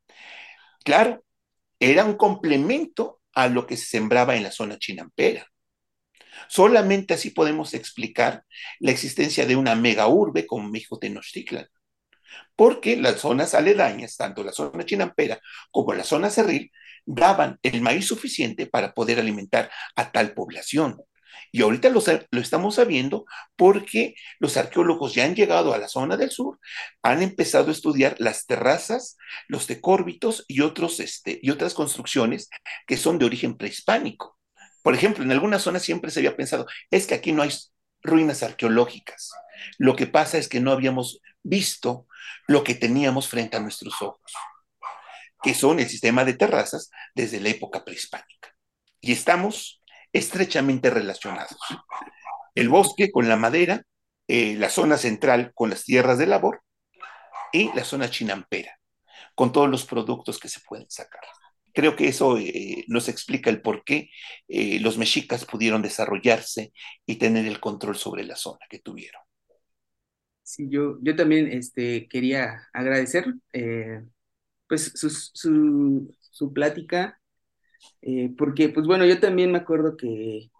[0.85, 1.25] Claro,
[1.81, 5.47] era un complemento a lo que se sembraba en la zona chinampera.
[6.49, 8.45] Solamente así podemos explicar
[8.81, 11.67] la existencia de una mega urbe como México Tenochtitlan.
[12.57, 15.41] Porque las zonas aledañas, tanto la zona chinampera
[15.71, 16.71] como la zona cerril,
[17.09, 21.01] daban el maíz suficiente para poder alimentar a tal población.
[21.51, 23.25] Y ahorita lo, lo, estamos sabiendo
[23.57, 26.59] porque los arqueólogos ya han llegado a la zona del sur,
[27.03, 32.51] han empezado a estudiar las terrazas, los decórbitos y, otros, este, y otras construcciones
[32.87, 34.39] que son de origen prehispánico
[34.83, 37.51] Por ejemplo, en algunas zonas siempre se había pensado, es que aquí no hay
[38.03, 39.33] ruinas arqueológicas.
[39.79, 42.07] Lo que pasa es que no habíamos visto
[42.47, 44.33] lo que teníamos frente a nuestros ojos,
[45.43, 48.55] que son el sistema de terrazas desde la época prehispánica.
[49.01, 49.83] Y estamos
[50.13, 51.59] estrechamente relacionados.
[52.55, 53.83] El bosque con la madera,
[54.27, 56.63] eh, la zona central con las tierras de labor
[57.53, 58.79] y la zona chinampera,
[59.35, 61.23] con todos los productos que se pueden sacar.
[61.73, 64.11] Creo que eso eh, nos explica el por qué
[64.49, 66.73] eh, los mexicas pudieron desarrollarse
[67.07, 69.23] y tener el control sobre la zona que tuvieron.
[70.43, 74.03] Sí, yo, yo también este, quería agradecer eh,
[74.69, 77.21] pues su, su, su plática,
[78.37, 80.51] porque pues bueno, yo también me acuerdo que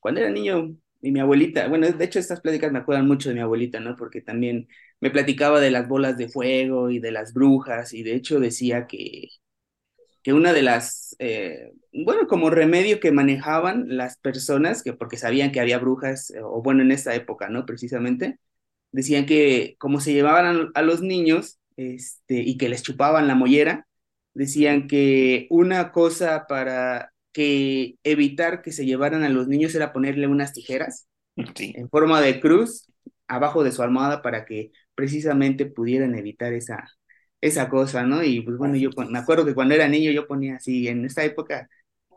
[0.00, 3.34] cuando era niño y mi abuelita, bueno, de hecho estas pláticas me acuerdan mucho de
[3.36, 3.96] mi abuelita, ¿no?
[3.96, 4.68] Porque también
[5.00, 8.86] me platicaba de las bolas de fuego y de las brujas y de hecho decía
[8.86, 9.28] que,
[10.22, 15.52] que una de las, eh, bueno, como remedio que manejaban las personas, que porque sabían
[15.52, 17.66] que había brujas, eh, o bueno, en esa época, ¿no?
[17.66, 18.38] Precisamente,
[18.92, 23.86] decían que como se llevaban a, los niños este, y que les chupaban la mollera,
[24.34, 30.26] decían que una cosa para que evitar que se llevaran a los niños era ponerle
[30.26, 32.92] unas tijeras en forma de cruz
[33.26, 36.84] abajo de su almohada para que precisamente pudieran evitar esa,
[37.40, 38.22] esa cosa, ¿no?
[38.22, 41.24] Y pues bueno, yo me acuerdo que cuando era niño yo ponía así, en esta
[41.24, 41.68] época,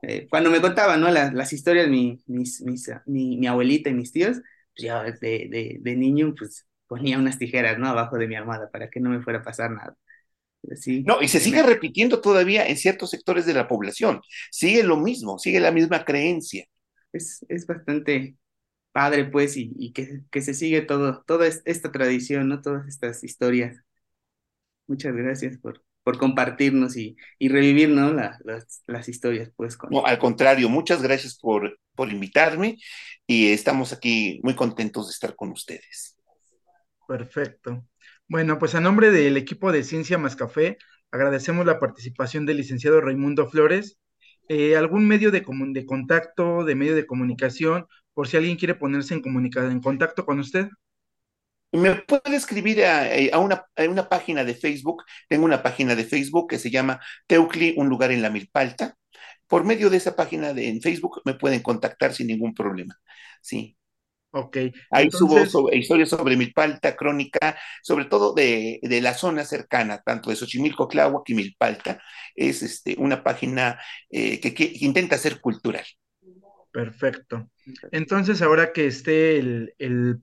[0.01, 1.09] eh, cuando me contaban, ¿no?
[1.11, 4.41] Las, las historias, mi, mis, mis, mi, mi, abuelita y mis tíos,
[4.75, 5.13] pues yo de,
[5.49, 7.87] de, de, niño, pues ponía unas tijeras, ¿no?
[7.87, 9.97] Abajo de mi almohada para que no me fuera a pasar nada.
[10.75, 11.03] Sí.
[11.05, 14.21] No, y se sigue repitiendo todavía en ciertos sectores de la población.
[14.49, 16.65] Sigue lo mismo, sigue la misma creencia.
[17.11, 18.37] Es, es bastante
[18.93, 22.61] padre, pues, y, y que, que, se sigue todo, toda esta tradición, ¿no?
[22.61, 23.77] Todas estas historias.
[24.87, 28.13] Muchas gracias por, por compartirnos y, y revivir ¿no?
[28.13, 28.39] las,
[28.87, 29.51] las, historias.
[29.55, 29.89] Pues, con...
[29.91, 32.77] No, al contrario, muchas gracias por, por invitarme
[33.27, 36.15] y estamos aquí muy contentos de estar con ustedes.
[37.07, 37.85] Perfecto.
[38.27, 40.77] Bueno, pues a nombre del equipo de Ciencia Más Café,
[41.11, 43.99] agradecemos la participación del licenciado Raimundo Flores.
[44.49, 45.43] Eh, ¿Algún medio de,
[45.85, 50.69] contacto, de medio de comunicación, por si alguien quiere ponerse en, en contacto con usted?
[51.71, 55.03] Me puede escribir eh, a, una, una, página de Facebook.
[55.27, 58.95] Tengo una página de Facebook que se llama Teucli, un lugar en la Milpalta.
[59.47, 62.97] Por medio de esa página de, en Facebook me pueden contactar sin ningún problema.
[63.41, 63.77] Sí.
[64.37, 64.57] Ok.
[64.91, 70.35] Ahí subo historias sobre Milpalta, crónica, sobre todo de, de, la zona cercana, tanto de
[70.35, 72.01] Xochimilco, Tláhuac y Milpalta.
[72.35, 73.79] Es este, una página
[74.09, 75.85] eh, que, que, intenta ser cultural.
[76.69, 77.49] Perfecto.
[77.93, 80.19] Entonces, ahora que esté el, el,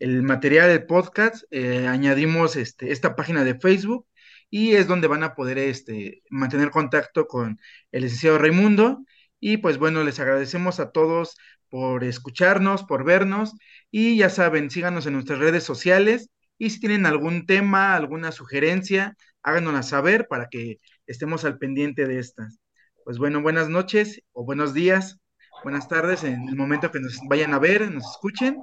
[0.00, 4.08] el material del podcast, eh, añadimos este, esta página de Facebook
[4.50, 7.60] y es donde van a poder este, mantener contacto con
[7.92, 9.04] el licenciado Raimundo.
[9.38, 11.36] Y pues bueno, les agradecemos a todos
[11.72, 13.54] por escucharnos, por vernos
[13.90, 19.16] y ya saben, síganos en nuestras redes sociales y si tienen algún tema, alguna sugerencia,
[19.42, 22.60] háganosla saber para que estemos al pendiente de estas.
[23.06, 25.18] Pues bueno, buenas noches o buenos días,
[25.62, 28.58] buenas tardes en el momento que nos vayan a ver, nos escuchen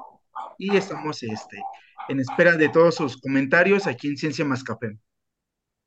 [0.59, 1.63] y estamos este,
[2.09, 4.63] en espera de todos sus comentarios aquí en Ciencia Más.